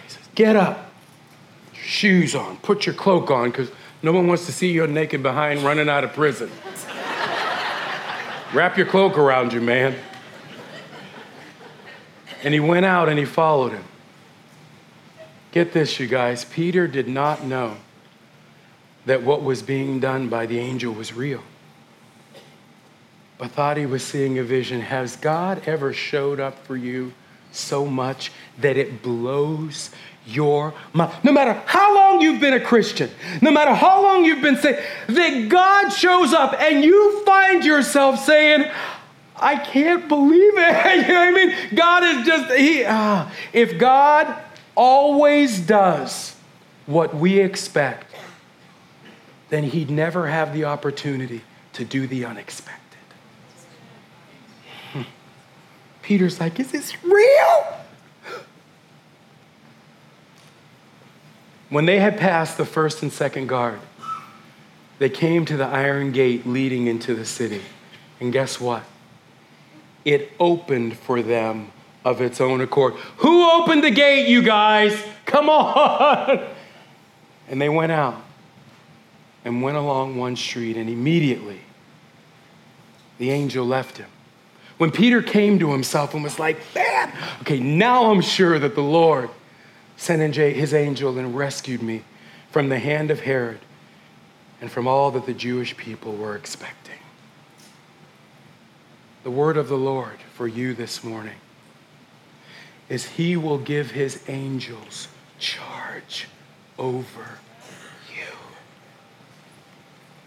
Says, 0.08 0.30
Get 0.36 0.56
up, 0.56 0.92
shoes 1.74 2.36
on, 2.36 2.58
put 2.58 2.86
your 2.86 2.96
cloak 2.96 3.32
on, 3.32 3.52
because 3.52 3.72
no 4.04 4.12
one 4.12 4.28
wants 4.28 4.46
to 4.48 4.52
see 4.52 4.72
you 4.72 4.86
naked 4.88 5.24
behind 5.24 5.62
running 5.62 5.90
out 5.90 6.04
of 6.04 6.14
prison. 6.14 6.50
Wrap 8.54 8.78
your 8.78 8.88
cloak 8.88 9.18
around 9.18 9.54
you, 9.54 9.62
man. 9.62 9.96
And 12.44 12.54
he 12.54 12.60
went 12.60 12.86
out 12.86 13.08
and 13.08 13.20
he 13.20 13.26
followed 13.26 13.72
him. 13.72 13.84
Get 15.52 15.74
this, 15.74 16.00
you 16.00 16.08
guys. 16.08 16.46
Peter 16.46 16.88
did 16.88 17.10
not 17.10 17.44
know 17.44 17.76
that 19.06 19.24
what 19.24 19.44
was 19.44 19.62
being 19.62 20.00
done 20.00 20.30
by 20.30 20.46
the 20.46 20.60
angel 20.60 20.94
was 20.94 21.14
real, 21.14 21.44
but 23.38 23.52
thought 23.52 23.76
he 23.76 23.86
was 23.86 24.04
seeing 24.04 24.40
a 24.40 24.44
vision. 24.44 24.80
Has 24.80 25.18
God 25.18 25.64
ever 25.66 25.92
showed 25.92 26.40
up 26.40 26.66
for 26.66 26.78
you 26.78 27.14
so 27.52 27.86
much 27.86 28.32
that 28.60 28.78
it 28.78 29.02
blows 29.02 29.90
your 30.26 30.74
mind? 30.94 31.12
No 31.24 31.34
matter 31.34 31.62
how 31.66 31.96
long 31.96 32.22
you've 32.22 32.40
been 32.40 32.54
a 32.54 32.62
Christian, 32.62 33.10
no 33.42 33.52
matter 33.52 33.74
how 33.74 34.02
long 34.02 34.24
you've 34.24 34.42
been 34.42 34.58
saved, 34.58 34.80
that 35.08 35.50
God 35.50 35.90
shows 35.90 36.32
up 36.32 36.54
and 36.62 36.82
you 36.82 37.26
find 37.26 37.66
yourself 37.66 38.24
saying, 38.24 38.72
I 39.36 39.58
can't 39.58 40.08
believe 40.08 40.54
it. 40.56 41.08
you 41.08 41.14
know 41.14 41.20
what 41.20 41.28
I 41.28 41.32
mean? 41.32 41.56
God 41.76 42.04
is 42.04 42.26
just, 42.26 42.54
he, 42.54 42.86
uh, 42.86 43.28
if 43.52 43.78
God 43.78 44.38
always 44.76 45.60
does 45.60 46.36
what 46.86 47.16
we 47.16 47.40
expect, 47.40 48.14
then 49.50 49.64
he'd 49.64 49.90
never 49.90 50.28
have 50.28 50.54
the 50.54 50.66
opportunity 50.66 51.42
to 51.74 51.86
do 51.86 52.08
the 52.08 52.26
unexpected. 52.26 53.00
Hmm. 54.94 55.02
Peter's 56.02 56.40
like, 56.40 56.60
Is 56.60 56.72
this 56.72 57.04
real? 57.04 57.82
When 61.70 61.86
they 61.86 62.00
had 62.00 62.18
passed 62.18 62.58
the 62.58 62.66
first 62.66 63.02
and 63.02 63.12
second 63.12 63.48
guard, 63.48 63.80
they 65.00 65.10
came 65.10 65.46
to 65.46 65.56
the 65.56 65.66
iron 65.66 66.12
gate 66.12 66.46
leading 66.46 66.88
into 66.88 67.16
the 67.16 67.26
city. 67.26 67.62
And 68.20 68.34
guess 68.34 68.60
what? 68.60 68.84
It 70.04 70.34
opened 70.38 70.98
for 70.98 71.22
them 71.22 71.72
of 72.04 72.22
its 72.22 72.42
own 72.42 72.62
accord. 72.62 72.94
Who 73.18 73.50
opened 73.50 73.84
the 73.84 73.92
gate, 73.92 74.28
you 74.28 74.42
guys? 74.42 75.02
Come 75.26 75.50
on. 75.50 76.48
And 77.48 77.62
they 77.62 77.70
went 77.70 77.92
out 77.92 78.22
and 79.44 79.62
went 79.62 79.78
along 79.78 80.18
one 80.18 80.36
street, 80.36 80.78
and 80.78 80.90
immediately 80.90 81.62
the 83.18 83.32
angel 83.32 83.66
left 83.66 83.98
him. 83.98 84.10
When 84.78 84.92
Peter 84.92 85.22
came 85.22 85.60
to 85.60 85.72
himself 85.72 86.14
and 86.14 86.24
was 86.24 86.40
like, 86.40 86.58
man, 86.74 87.14
okay, 87.42 87.60
now 87.60 88.12
I'm 88.12 88.22
sure 88.22 88.58
that 88.58 88.74
the 88.74 88.82
Lord 88.82 89.30
sent 89.96 90.22
in 90.22 90.34
his 90.34 90.74
angel 90.74 91.20
and 91.20 91.36
rescued 91.36 91.84
me 91.84 92.04
from 92.50 92.70
the 92.70 92.80
hand 92.80 93.12
of 93.12 93.20
Herod 93.20 93.60
and 94.60 94.72
from 94.72 94.88
all 94.88 95.12
that 95.12 95.28
the 95.28 95.34
Jewish 95.34 95.78
people 95.78 96.14
were 96.14 96.36
expecting. 96.36 96.98
The 99.24 99.30
word 99.30 99.58
of 99.58 99.70
the 99.70 99.78
Lord 99.78 100.18
for 100.34 100.48
you 100.48 100.74
this 100.74 101.04
morning 101.04 101.36
is 102.92 103.06
He 103.06 103.38
will 103.38 103.58
give 103.58 103.92
His 103.92 104.22
angels 104.28 105.08
charge 105.40 106.28
over 106.78 107.40
you. 108.14 108.36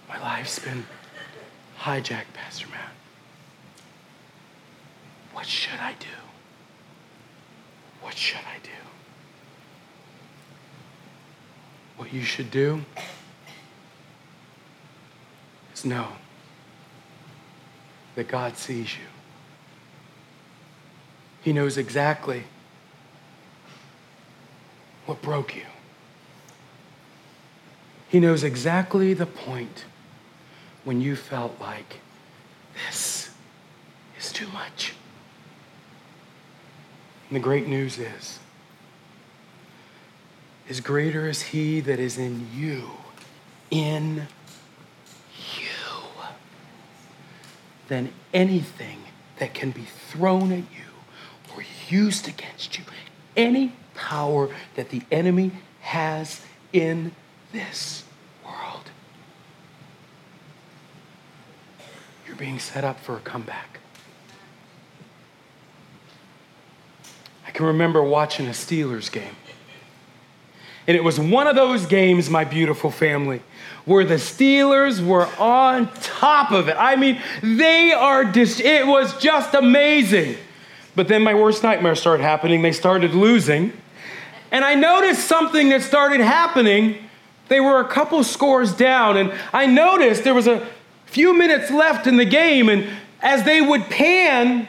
My 0.08 0.18
life's 0.18 0.58
been 0.60 0.86
hijacked, 1.78 2.32
Pastor 2.32 2.66
Matt. 2.68 2.94
What 5.34 5.44
should 5.44 5.78
I 5.78 5.92
do? 6.00 6.06
What 8.00 8.16
should 8.16 8.38
I 8.38 8.56
do? 8.62 8.70
What 11.98 12.14
you 12.14 12.22
should 12.22 12.50
do 12.50 12.82
is 15.74 15.84
know 15.84 16.08
that 18.14 18.26
God 18.26 18.56
sees 18.56 18.94
you. 18.96 19.04
He 21.42 21.52
knows 21.52 21.76
exactly 21.76 22.44
what 25.06 25.20
broke 25.22 25.54
you. 25.54 25.66
He 28.08 28.20
knows 28.20 28.44
exactly 28.44 29.12
the 29.14 29.26
point 29.26 29.84
when 30.84 31.00
you 31.00 31.16
felt 31.16 31.60
like 31.60 32.00
this 32.86 33.30
is 34.18 34.32
too 34.32 34.46
much. 34.48 34.94
And 37.28 37.36
the 37.36 37.40
great 37.40 37.66
news 37.66 37.98
is, 37.98 38.38
is 40.68 40.80
greater 40.80 41.28
is 41.28 41.42
he 41.42 41.80
that 41.80 41.98
is 41.98 42.18
in 42.18 42.46
you, 42.54 42.90
in 43.70 44.28
you, 45.58 45.66
than 47.88 48.12
anything 48.32 48.98
that 49.38 49.54
can 49.54 49.70
be 49.70 49.86
thrown 50.08 50.52
at 50.52 50.58
you 50.58 51.54
or 51.54 51.64
used 51.88 52.28
against 52.28 52.78
you. 52.78 52.84
Any 53.36 53.72
power 53.94 54.50
that 54.74 54.90
the 54.90 55.02
enemy 55.10 55.52
has 55.80 56.40
in 56.72 57.12
this 57.52 58.04
world. 58.44 58.90
You're 62.26 62.36
being 62.36 62.58
set 62.58 62.84
up 62.84 62.98
for 63.00 63.16
a 63.16 63.20
comeback. 63.20 63.78
I 67.46 67.50
can 67.50 67.66
remember 67.66 68.02
watching 68.02 68.46
a 68.46 68.50
Steelers 68.50 69.10
game. 69.10 69.36
And 70.86 70.96
it 70.96 71.04
was 71.04 71.18
one 71.18 71.46
of 71.46 71.56
those 71.56 71.86
games, 71.86 72.28
my 72.28 72.44
beautiful 72.44 72.90
family, 72.90 73.40
where 73.84 74.04
the 74.04 74.16
Steelers 74.16 75.04
were 75.04 75.28
on 75.38 75.90
top 75.94 76.50
of 76.50 76.68
it. 76.68 76.76
I 76.78 76.96
mean, 76.96 77.20
they 77.42 77.92
are 77.92 78.24
just, 78.24 78.60
it 78.60 78.86
was 78.86 79.16
just 79.18 79.54
amazing. 79.54 80.36
But 80.96 81.08
then 81.08 81.22
my 81.22 81.34
worst 81.34 81.62
nightmare 81.62 81.94
started 81.94 82.22
happening. 82.22 82.62
They 82.62 82.72
started 82.72 83.14
losing. 83.14 83.72
And 84.50 84.64
I 84.64 84.74
noticed 84.74 85.26
something 85.26 85.70
that 85.70 85.82
started 85.82 86.20
happening. 86.20 86.98
They 87.48 87.60
were 87.60 87.80
a 87.80 87.88
couple 87.88 88.22
scores 88.24 88.72
down, 88.72 89.16
and 89.16 89.32
I 89.52 89.66
noticed 89.66 90.24
there 90.24 90.34
was 90.34 90.46
a 90.46 90.66
few 91.06 91.36
minutes 91.36 91.70
left 91.70 92.06
in 92.06 92.16
the 92.16 92.24
game, 92.24 92.68
and 92.68 92.88
as 93.20 93.44
they 93.44 93.60
would 93.60 93.82
pan 93.84 94.68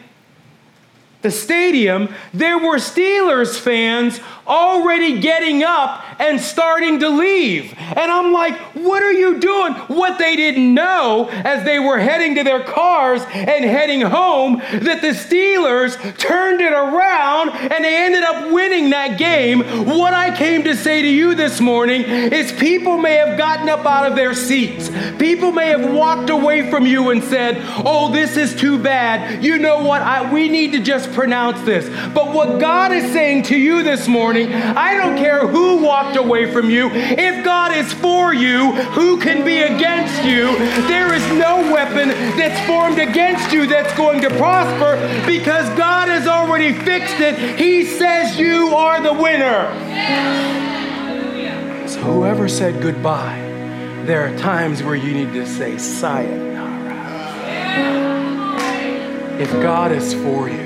the 1.25 1.31
stadium, 1.31 2.13
there 2.35 2.59
were 2.59 2.75
Steelers 2.75 3.59
fans 3.59 4.19
already 4.47 5.19
getting 5.19 5.63
up 5.63 6.03
and 6.19 6.39
starting 6.39 6.99
to 6.99 7.09
leave. 7.09 7.73
And 7.77 8.11
I'm 8.11 8.31
like, 8.31 8.55
what 8.75 9.01
are 9.01 9.11
you 9.11 9.39
doing? 9.39 9.73
What 9.73 10.19
they 10.19 10.35
didn't 10.35 10.73
know 10.73 11.27
as 11.31 11.65
they 11.65 11.79
were 11.79 11.97
heading 11.97 12.35
to 12.35 12.43
their 12.43 12.63
cars 12.63 13.23
and 13.33 13.65
heading 13.65 14.01
home, 14.01 14.57
that 14.57 15.01
the 15.01 15.09
Steelers 15.09 15.95
turned 16.17 16.61
it 16.61 16.73
around 16.73 17.49
and 17.49 17.83
they 17.83 18.05
ended 18.05 18.23
up 18.23 18.53
winning 18.53 18.91
that 18.91 19.17
game. 19.17 19.61
What 19.87 20.13
I 20.13 20.35
came 20.35 20.63
to 20.63 20.75
say 20.75 21.01
to 21.01 21.07
you 21.07 21.33
this 21.33 21.59
morning 21.59 22.03
is 22.03 22.51
people 22.51 22.97
may 22.97 23.15
have 23.15 23.37
gotten 23.37 23.67
up 23.67 23.85
out 23.85 24.05
of 24.05 24.15
their 24.15 24.35
seats. 24.35 24.89
People 25.17 25.51
may 25.51 25.69
have 25.69 25.91
walked 25.91 26.29
away 26.29 26.69
from 26.69 26.85
you 26.85 27.09
and 27.09 27.23
said, 27.23 27.57
oh, 27.83 28.11
this 28.11 28.37
is 28.37 28.55
too 28.55 28.77
bad. 28.77 29.43
You 29.43 29.57
know 29.57 29.83
what? 29.83 30.03
I, 30.03 30.31
we 30.31 30.49
need 30.49 30.73
to 30.73 30.79
just 30.79 31.11
pronounce 31.15 31.61
this. 31.61 31.89
But 32.13 32.33
what 32.33 32.59
God 32.59 32.91
is 32.91 33.11
saying 33.11 33.43
to 33.43 33.57
you 33.57 33.81
this 33.81 34.07
morning. 34.07 34.53
I 34.53 34.95
don't 34.95 35.17
care 35.17 35.47
who 35.47 35.77
walked 35.77 36.17
away 36.17 36.51
from 36.51 36.69
you. 36.69 36.89
If 36.91 37.43
God 37.45 37.71
is 37.75 37.91
for 37.93 38.33
you, 38.33 38.73
who 38.91 39.19
can 39.19 39.45
be 39.45 39.61
against 39.61 40.23
you? 40.23 40.57
There 40.87 41.13
is 41.13 41.25
no 41.39 41.71
weapon 41.73 42.09
that's 42.37 42.59
formed 42.67 42.99
against 42.99 43.51
you 43.51 43.65
that's 43.65 43.95
going 43.97 44.21
to 44.21 44.29
prosper 44.31 44.97
because 45.25 45.67
God 45.77 46.09
has 46.09 46.27
already 46.27 46.73
fixed 46.73 47.19
it. 47.19 47.57
He 47.57 47.85
says 47.85 48.37
you 48.37 48.75
are 48.75 49.01
the 49.01 49.13
winner. 49.13 49.71
So, 51.87 52.01
whoever 52.01 52.49
said 52.49 52.81
goodbye, 52.81 53.39
there 54.05 54.27
are 54.27 54.37
times 54.37 54.83
where 54.83 54.95
you 54.95 55.13
need 55.13 55.33
to 55.33 55.45
say 55.45 55.77
sayonara. 55.77 56.55
If 59.39 59.51
God 59.53 59.91
is 59.91 60.13
for 60.13 60.49
you, 60.49 60.64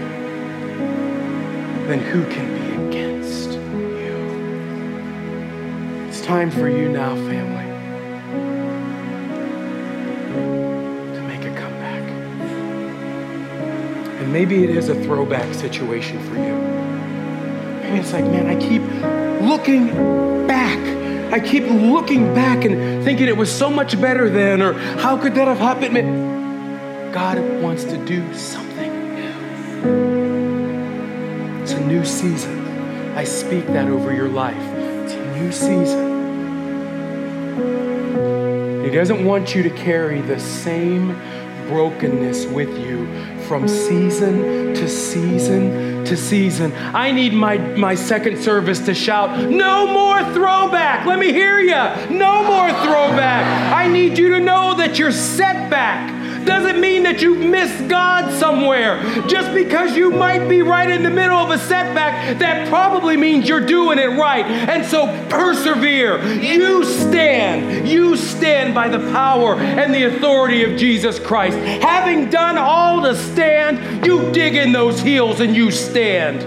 then 1.90 2.00
who 2.00 2.24
can 2.26 2.48
be 2.54 2.88
against 2.88 3.50
you? 3.50 4.14
It's 6.08 6.22
time 6.22 6.52
for 6.52 6.70
you 6.70 6.88
now, 6.88 7.16
family, 7.16 7.66
to 11.16 11.22
make 11.24 11.42
a 11.46 11.56
comeback. 11.56 12.04
And 14.22 14.32
maybe 14.32 14.64
it 14.64 14.70
is 14.70 14.90
a 14.90 14.96
throwback 15.04 15.52
situation 15.56 16.20
for 16.28 16.36
you. 16.36 16.56
Maybe 17.82 17.98
it's 17.98 18.14
like, 18.14 18.26
man, 18.26 18.46
I 18.46 18.56
keep 18.60 18.84
looking 19.42 19.88
back. 20.46 20.78
I 21.34 21.40
keep 21.40 21.64
looking 21.64 22.36
back 22.36 22.66
and 22.66 23.04
thinking 23.04 23.28
it 23.28 23.38
was 23.38 23.52
so 23.52 23.68
much 23.68 24.00
better 24.00 24.30
then, 24.30 24.62
or 24.62 24.74
how 24.74 25.18
could 25.18 25.34
that 25.34 25.48
have 25.48 25.58
happened? 25.58 25.96
God 27.12 27.40
wants 27.64 27.84
to 27.86 27.98
do 28.06 28.32
something 28.36 28.99
new. 31.90 32.06
Season. 32.06 33.18
I 33.18 33.24
speak 33.24 33.66
that 33.68 33.88
over 33.90 34.14
your 34.14 34.30
life. 34.30 34.56
It's 34.56 35.14
a 35.14 35.40
new 35.40 35.52
season. 35.52 36.20
He 38.84 38.92
doesn't 38.92 39.26
want 39.26 39.56
you 39.56 39.64
to 39.64 39.72
carry 39.72 40.22
the 40.22 40.40
same 40.40 41.20
brokenness 41.68 42.46
with 42.46 42.70
you 42.80 43.08
from 43.48 43.68
season 43.68 44.76
to 44.76 44.88
season 44.88 46.06
to 46.06 46.16
season. 46.16 46.72
I 46.76 47.12
need 47.12 47.34
my, 47.34 47.58
my 47.58 47.96
second 47.96 48.38
service 48.38 48.80
to 48.82 48.94
shout, 48.94 49.50
No 49.50 49.92
more 49.92 50.24
throwback. 50.34 51.08
Let 51.08 51.18
me 51.18 51.34
hear 51.34 51.60
you. 51.60 52.16
No 52.16 52.44
more 52.44 52.70
throwback. 52.84 53.74
I 53.74 53.88
need 53.88 54.16
you 54.18 54.30
to 54.30 54.40
know 54.40 54.76
that 54.76 55.00
you're 55.00 55.12
set 55.12 55.72
back 55.72 56.19
doesn't 56.50 56.82
mean 56.82 57.04
that 57.04 57.22
you've 57.22 57.46
missed 57.46 57.88
God 57.88 58.34
somewhere. 58.34 59.00
Just 59.28 59.54
because 59.54 59.96
you 59.96 60.10
might 60.10 60.50
be 60.50 60.64
right 60.64 60.90
in 60.90 61.04
the 61.04 61.10
middle 61.12 61.38
of 61.38 61.52
a 61.52 61.60
setback, 61.60 62.40
that 62.40 62.68
probably 62.68 63.16
means 63.16 63.48
you're 63.48 63.68
doing 63.68 64.00
it 64.00 64.18
right. 64.18 64.44
And 64.44 64.84
so 64.84 65.06
persevere. 65.30 66.20
You 66.42 66.84
stand. 66.84 67.88
You 67.88 68.18
stand 68.18 68.74
by 68.74 68.90
the 68.90 68.98
power 69.12 69.58
and 69.58 69.94
the 69.94 70.06
authority 70.06 70.64
of 70.64 70.76
Jesus 70.76 71.20
Christ. 71.20 71.56
Having 71.84 72.32
done 72.32 72.58
all 72.58 73.04
to 73.04 73.16
stand, 73.16 74.04
you 74.04 74.32
dig 74.32 74.56
in 74.56 74.72
those 74.72 75.00
heels 75.00 75.42
and 75.42 75.56
you 75.56 75.70
stand. 75.70 76.42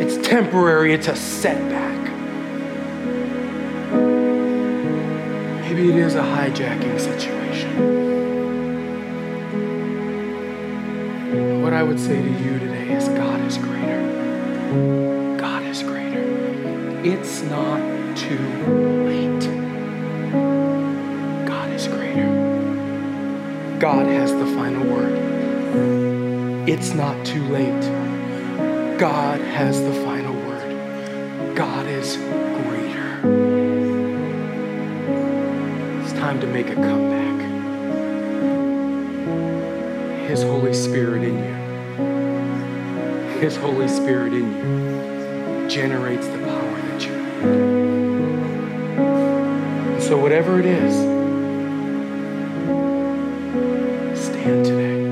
It's 0.00 0.26
temporary, 0.26 0.92
it's 0.92 1.06
a 1.06 1.14
setback. 1.14 2.02
Maybe 5.60 5.88
it 5.88 5.96
is 5.96 6.16
a 6.16 6.22
hijacking 6.22 6.98
situation. 6.98 8.11
What 11.72 11.78
I 11.78 11.84
would 11.84 11.98
say 11.98 12.20
to 12.20 12.28
you 12.28 12.58
today 12.58 12.92
is 12.92 13.08
God 13.08 13.40
is 13.46 13.56
greater. 13.56 15.38
God 15.38 15.62
is 15.62 15.82
greater. 15.82 16.20
It's 17.02 17.40
not 17.44 17.80
too 18.14 18.38
late. 19.06 19.40
God 21.46 21.70
is 21.70 21.88
greater. 21.88 22.28
God 23.80 24.04
has 24.04 24.32
the 24.32 24.44
final 24.48 24.84
word. 24.86 26.68
It's 26.68 26.92
not 26.92 27.24
too 27.24 27.42
late. 27.44 27.80
God 28.98 29.40
has 29.40 29.80
the 29.80 29.94
final 30.04 30.34
word. 30.34 31.56
God 31.56 31.86
is 31.86 32.18
greater. 32.18 33.18
It's 36.02 36.12
time 36.12 36.38
to 36.38 36.46
make 36.46 36.68
a 36.68 36.74
comeback. 36.74 37.40
His 40.28 40.42
Holy 40.42 40.74
Spirit 40.74 41.22
in 41.24 41.38
you. 41.38 41.61
His 43.42 43.56
Holy 43.56 43.88
Spirit 43.88 44.32
in 44.34 44.56
you 44.56 45.68
generates 45.68 46.28
the 46.28 46.38
power 46.38 46.80
that 46.80 47.04
you 47.04 47.10
need. 47.10 47.42
And 49.94 50.00
so, 50.00 50.16
whatever 50.16 50.60
it 50.60 50.64
is, 50.64 50.94
stand 54.16 54.64
today. 54.64 55.02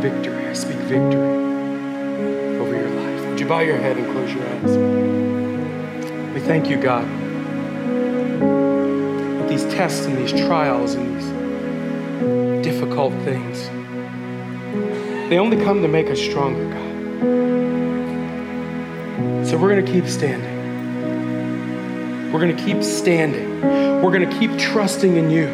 Victory. 0.00 0.46
I 0.46 0.54
speak 0.54 0.78
victory 0.78 1.30
over 2.58 2.74
your 2.74 2.88
life. 2.88 3.26
Would 3.28 3.38
you 3.38 3.46
bow 3.46 3.60
your 3.60 3.76
head 3.76 3.98
and 3.98 4.10
close 4.10 4.32
your 4.32 4.42
eyes? 4.48 4.78
We 6.32 6.40
thank 6.40 6.70
you, 6.70 6.80
God. 6.80 7.06
With 9.40 9.50
these 9.50 9.64
tests 9.74 10.06
and 10.06 10.16
these 10.16 10.32
trials 10.32 10.94
and 10.94 11.20
these 11.20 12.64
difficult 12.64 13.12
things, 13.24 13.68
they 15.30 15.38
only 15.38 15.56
come 15.56 15.80
to 15.80 15.88
make 15.88 16.08
us 16.08 16.18
stronger, 16.18 16.64
God. 16.64 16.90
So 19.46 19.56
we're 19.56 19.70
going 19.72 19.86
to 19.86 19.92
keep 19.92 20.06
standing. 20.06 20.58
We're 22.32 22.40
going 22.40 22.56
to 22.56 22.62
keep 22.64 22.82
standing. 22.82 23.60
We're 24.02 24.10
going 24.10 24.28
to 24.28 24.38
keep 24.40 24.58
trusting 24.58 25.14
in 25.14 25.30
you. 25.30 25.46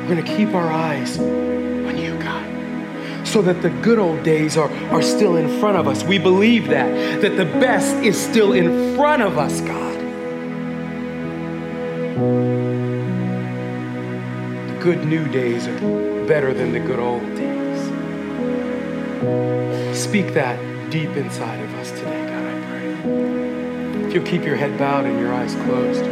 We're 0.00 0.14
going 0.14 0.24
to 0.24 0.34
keep 0.34 0.54
our 0.54 0.72
eyes 0.72 1.18
on 1.18 1.98
you, 1.98 2.18
God, 2.18 3.28
so 3.28 3.42
that 3.42 3.60
the 3.60 3.68
good 3.82 3.98
old 3.98 4.22
days 4.22 4.56
are, 4.56 4.72
are 4.90 5.02
still 5.02 5.36
in 5.36 5.60
front 5.60 5.76
of 5.76 5.86
us. 5.86 6.02
We 6.04 6.16
believe 6.16 6.68
that, 6.68 7.20
that 7.20 7.36
the 7.36 7.44
best 7.44 7.96
is 7.96 8.18
still 8.18 8.54
in 8.54 8.96
front 8.96 9.20
of 9.20 9.36
us, 9.36 9.60
God. 9.60 9.98
The 14.68 14.78
good 14.82 15.04
new 15.04 15.28
days 15.28 15.66
are 15.66 16.09
better 16.26 16.52
than 16.54 16.72
the 16.72 16.80
good 16.80 16.98
old 16.98 17.22
days. 17.36 17.80
Speak 19.96 20.34
that 20.34 20.58
deep 20.90 21.10
inside 21.10 21.60
of 21.60 21.74
us 21.74 21.90
today, 21.90 22.26
God, 22.26 22.44
I 22.44 22.60
pray. 22.68 24.06
If 24.06 24.14
you'll 24.14 24.26
keep 24.26 24.44
your 24.44 24.56
head 24.56 24.78
bowed 24.78 25.06
and 25.06 25.18
your 25.18 25.32
eyes 25.32 25.54
closed. 25.66 26.02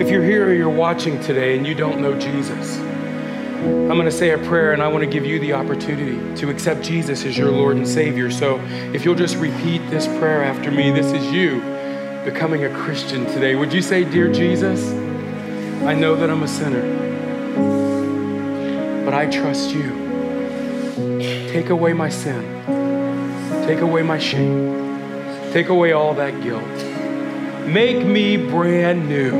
If 0.00 0.08
you're 0.10 0.22
here 0.22 0.48
or 0.48 0.54
you're 0.54 0.68
watching 0.68 1.20
today 1.20 1.56
and 1.56 1.66
you 1.66 1.74
don't 1.74 2.00
know 2.00 2.18
Jesus, 2.18 2.78
I'm 2.78 3.96
going 3.96 4.04
to 4.04 4.12
say 4.12 4.30
a 4.30 4.38
prayer 4.38 4.72
and 4.72 4.80
I 4.80 4.86
want 4.86 5.02
to 5.02 5.10
give 5.10 5.26
you 5.26 5.40
the 5.40 5.54
opportunity 5.54 6.36
to 6.40 6.50
accept 6.50 6.82
Jesus 6.82 7.24
as 7.24 7.36
your 7.36 7.50
Lord 7.50 7.76
and 7.76 7.88
Savior. 7.88 8.30
So 8.30 8.60
if 8.92 9.04
you'll 9.04 9.16
just 9.16 9.36
repeat 9.38 9.78
this 9.90 10.06
prayer 10.06 10.44
after 10.44 10.70
me, 10.70 10.92
this 10.92 11.06
is 11.12 11.32
you 11.32 11.60
becoming 12.24 12.64
a 12.64 12.70
Christian 12.70 13.26
today. 13.26 13.56
Would 13.56 13.72
you 13.72 13.82
say, 13.82 14.04
Dear 14.04 14.32
Jesus, 14.32 14.92
I 15.82 15.94
know 15.94 16.14
that 16.14 16.30
I'm 16.30 16.42
a 16.42 16.48
sinner, 16.48 16.82
I 19.18 19.26
trust 19.26 19.74
you. 19.74 19.90
Take 21.50 21.70
away 21.70 21.92
my 21.92 22.08
sin, 22.08 22.40
take 23.66 23.80
away 23.80 24.02
my 24.02 24.16
shame, 24.16 25.52
take 25.52 25.70
away 25.70 25.90
all 25.90 26.14
that 26.14 26.40
guilt. 26.40 26.62
Make 27.66 28.06
me 28.06 28.36
brand 28.36 29.08
new. 29.08 29.34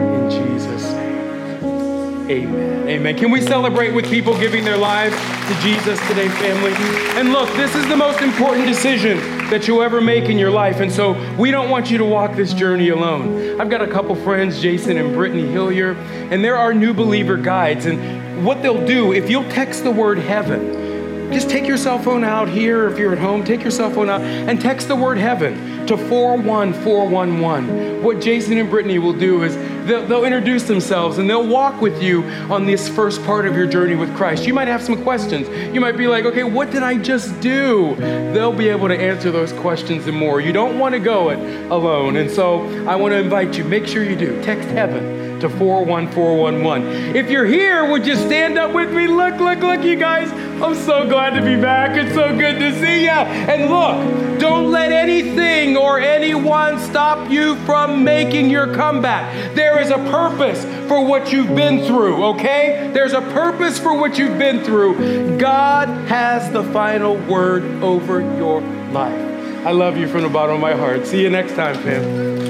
In 0.00 0.30
Jesus' 0.30 0.90
name. 0.92 2.30
Amen. 2.30 2.88
Amen. 2.88 3.16
Can 3.18 3.30
we 3.30 3.42
celebrate 3.42 3.92
with 3.92 4.06
people 4.06 4.38
giving 4.38 4.64
their 4.64 4.78
lives 4.78 5.14
to 5.14 5.54
Jesus 5.60 6.00
today, 6.08 6.28
family? 6.28 6.72
And 7.18 7.30
look, 7.30 7.50
this 7.56 7.74
is 7.74 7.86
the 7.88 7.96
most 7.96 8.22
important 8.22 8.66
decision 8.66 9.18
that 9.50 9.68
you'll 9.68 9.82
ever 9.82 10.00
make 10.00 10.24
in 10.24 10.38
your 10.38 10.50
life. 10.50 10.80
And 10.80 10.90
so 10.90 11.12
we 11.36 11.50
don't 11.50 11.70
want 11.70 11.90
you 11.90 11.98
to 11.98 12.04
walk 12.04 12.34
this 12.34 12.52
journey 12.52 12.88
alone. 12.88 13.60
I've 13.60 13.70
got 13.70 13.82
a 13.82 13.86
couple 13.86 14.14
friends, 14.16 14.60
Jason 14.60 14.96
and 14.96 15.14
Brittany 15.14 15.46
Hillier, 15.46 15.92
and 16.30 16.42
there 16.42 16.56
are 16.56 16.64
our 16.64 16.74
new 16.74 16.92
believer 16.92 17.36
guides. 17.36 17.86
And 17.86 18.13
what 18.42 18.62
they'll 18.62 18.86
do, 18.86 19.12
if 19.12 19.30
you'll 19.30 19.48
text 19.50 19.84
the 19.84 19.90
word 19.90 20.18
heaven, 20.18 21.32
just 21.32 21.50
take 21.50 21.66
your 21.66 21.76
cell 21.76 21.98
phone 21.98 22.22
out 22.22 22.48
here, 22.48 22.88
if 22.88 22.98
you're 22.98 23.12
at 23.12 23.18
home, 23.18 23.44
take 23.44 23.62
your 23.62 23.70
cell 23.70 23.90
phone 23.90 24.08
out 24.08 24.20
and 24.20 24.60
text 24.60 24.88
the 24.88 24.96
word 24.96 25.18
heaven 25.18 25.86
to 25.86 25.96
41411. 25.96 28.02
What 28.02 28.20
Jason 28.20 28.58
and 28.58 28.70
Brittany 28.70 28.98
will 28.98 29.12
do 29.12 29.42
is 29.42 29.56
they'll, 29.86 30.06
they'll, 30.06 30.24
introduce 30.24 30.64
themselves 30.64 31.18
and 31.18 31.28
they'll 31.28 31.46
walk 31.46 31.80
with 31.80 32.02
you 32.02 32.22
on 32.50 32.66
this 32.66 32.88
first 32.88 33.22
part 33.24 33.46
of 33.46 33.56
your 33.56 33.66
journey 33.66 33.96
with 33.96 34.14
Christ. 34.16 34.46
You 34.46 34.54
might 34.54 34.68
have 34.68 34.82
some 34.82 35.02
questions. 35.02 35.48
You 35.74 35.80
might 35.80 35.96
be 35.96 36.06
like, 36.06 36.24
okay, 36.24 36.44
what 36.44 36.70
did 36.70 36.82
I 36.82 36.98
just 36.98 37.40
do? 37.40 37.94
They'll 37.96 38.52
be 38.52 38.68
able 38.68 38.88
to 38.88 38.98
answer 38.98 39.30
those 39.30 39.52
questions 39.54 40.06
and 40.06 40.16
more. 40.16 40.40
You 40.40 40.52
don't 40.52 40.78
want 40.78 40.94
to 40.94 41.00
go 41.00 41.30
it 41.30 41.70
alone. 41.70 42.16
And 42.16 42.30
so 42.30 42.64
I 42.86 42.96
want 42.96 43.12
to 43.12 43.18
invite 43.18 43.58
you, 43.58 43.64
make 43.64 43.86
sure 43.86 44.04
you 44.04 44.16
do. 44.16 44.42
Text 44.42 44.68
heaven 44.68 45.23
to 45.44 45.50
41411. 45.50 47.14
If 47.14 47.30
you're 47.30 47.44
here, 47.44 47.90
would 47.90 48.06
you 48.06 48.16
stand 48.16 48.58
up 48.58 48.74
with 48.74 48.90
me? 48.90 49.06
Look, 49.06 49.38
look, 49.38 49.60
look, 49.60 49.84
you 49.84 49.96
guys. 49.96 50.32
I'm 50.62 50.74
so 50.74 51.06
glad 51.06 51.38
to 51.38 51.42
be 51.42 51.60
back. 51.60 51.96
It's 51.96 52.14
so 52.14 52.36
good 52.36 52.58
to 52.60 52.72
see 52.80 53.02
you. 53.02 53.10
And 53.10 53.70
look, 53.70 54.40
don't 54.40 54.70
let 54.70 54.90
anything 54.90 55.76
or 55.76 56.00
anyone 56.00 56.78
stop 56.78 57.30
you 57.30 57.56
from 57.66 58.04
making 58.04 58.48
your 58.48 58.74
comeback. 58.74 59.54
There 59.54 59.78
is 59.80 59.90
a 59.90 59.98
purpose 59.98 60.64
for 60.88 61.04
what 61.04 61.30
you've 61.30 61.54
been 61.54 61.84
through, 61.84 62.24
okay? 62.24 62.90
There's 62.94 63.12
a 63.12 63.20
purpose 63.20 63.78
for 63.78 63.94
what 63.94 64.18
you've 64.18 64.38
been 64.38 64.64
through. 64.64 65.36
God 65.36 65.88
has 66.08 66.50
the 66.52 66.64
final 66.72 67.16
word 67.16 67.64
over 67.82 68.20
your 68.20 68.62
life. 68.92 69.66
I 69.66 69.72
love 69.72 69.98
you 69.98 70.08
from 70.08 70.22
the 70.22 70.30
bottom 70.30 70.54
of 70.54 70.60
my 70.62 70.72
heart. 70.72 71.06
See 71.06 71.20
you 71.20 71.28
next 71.28 71.54
time, 71.54 71.74
fam. 71.82 72.43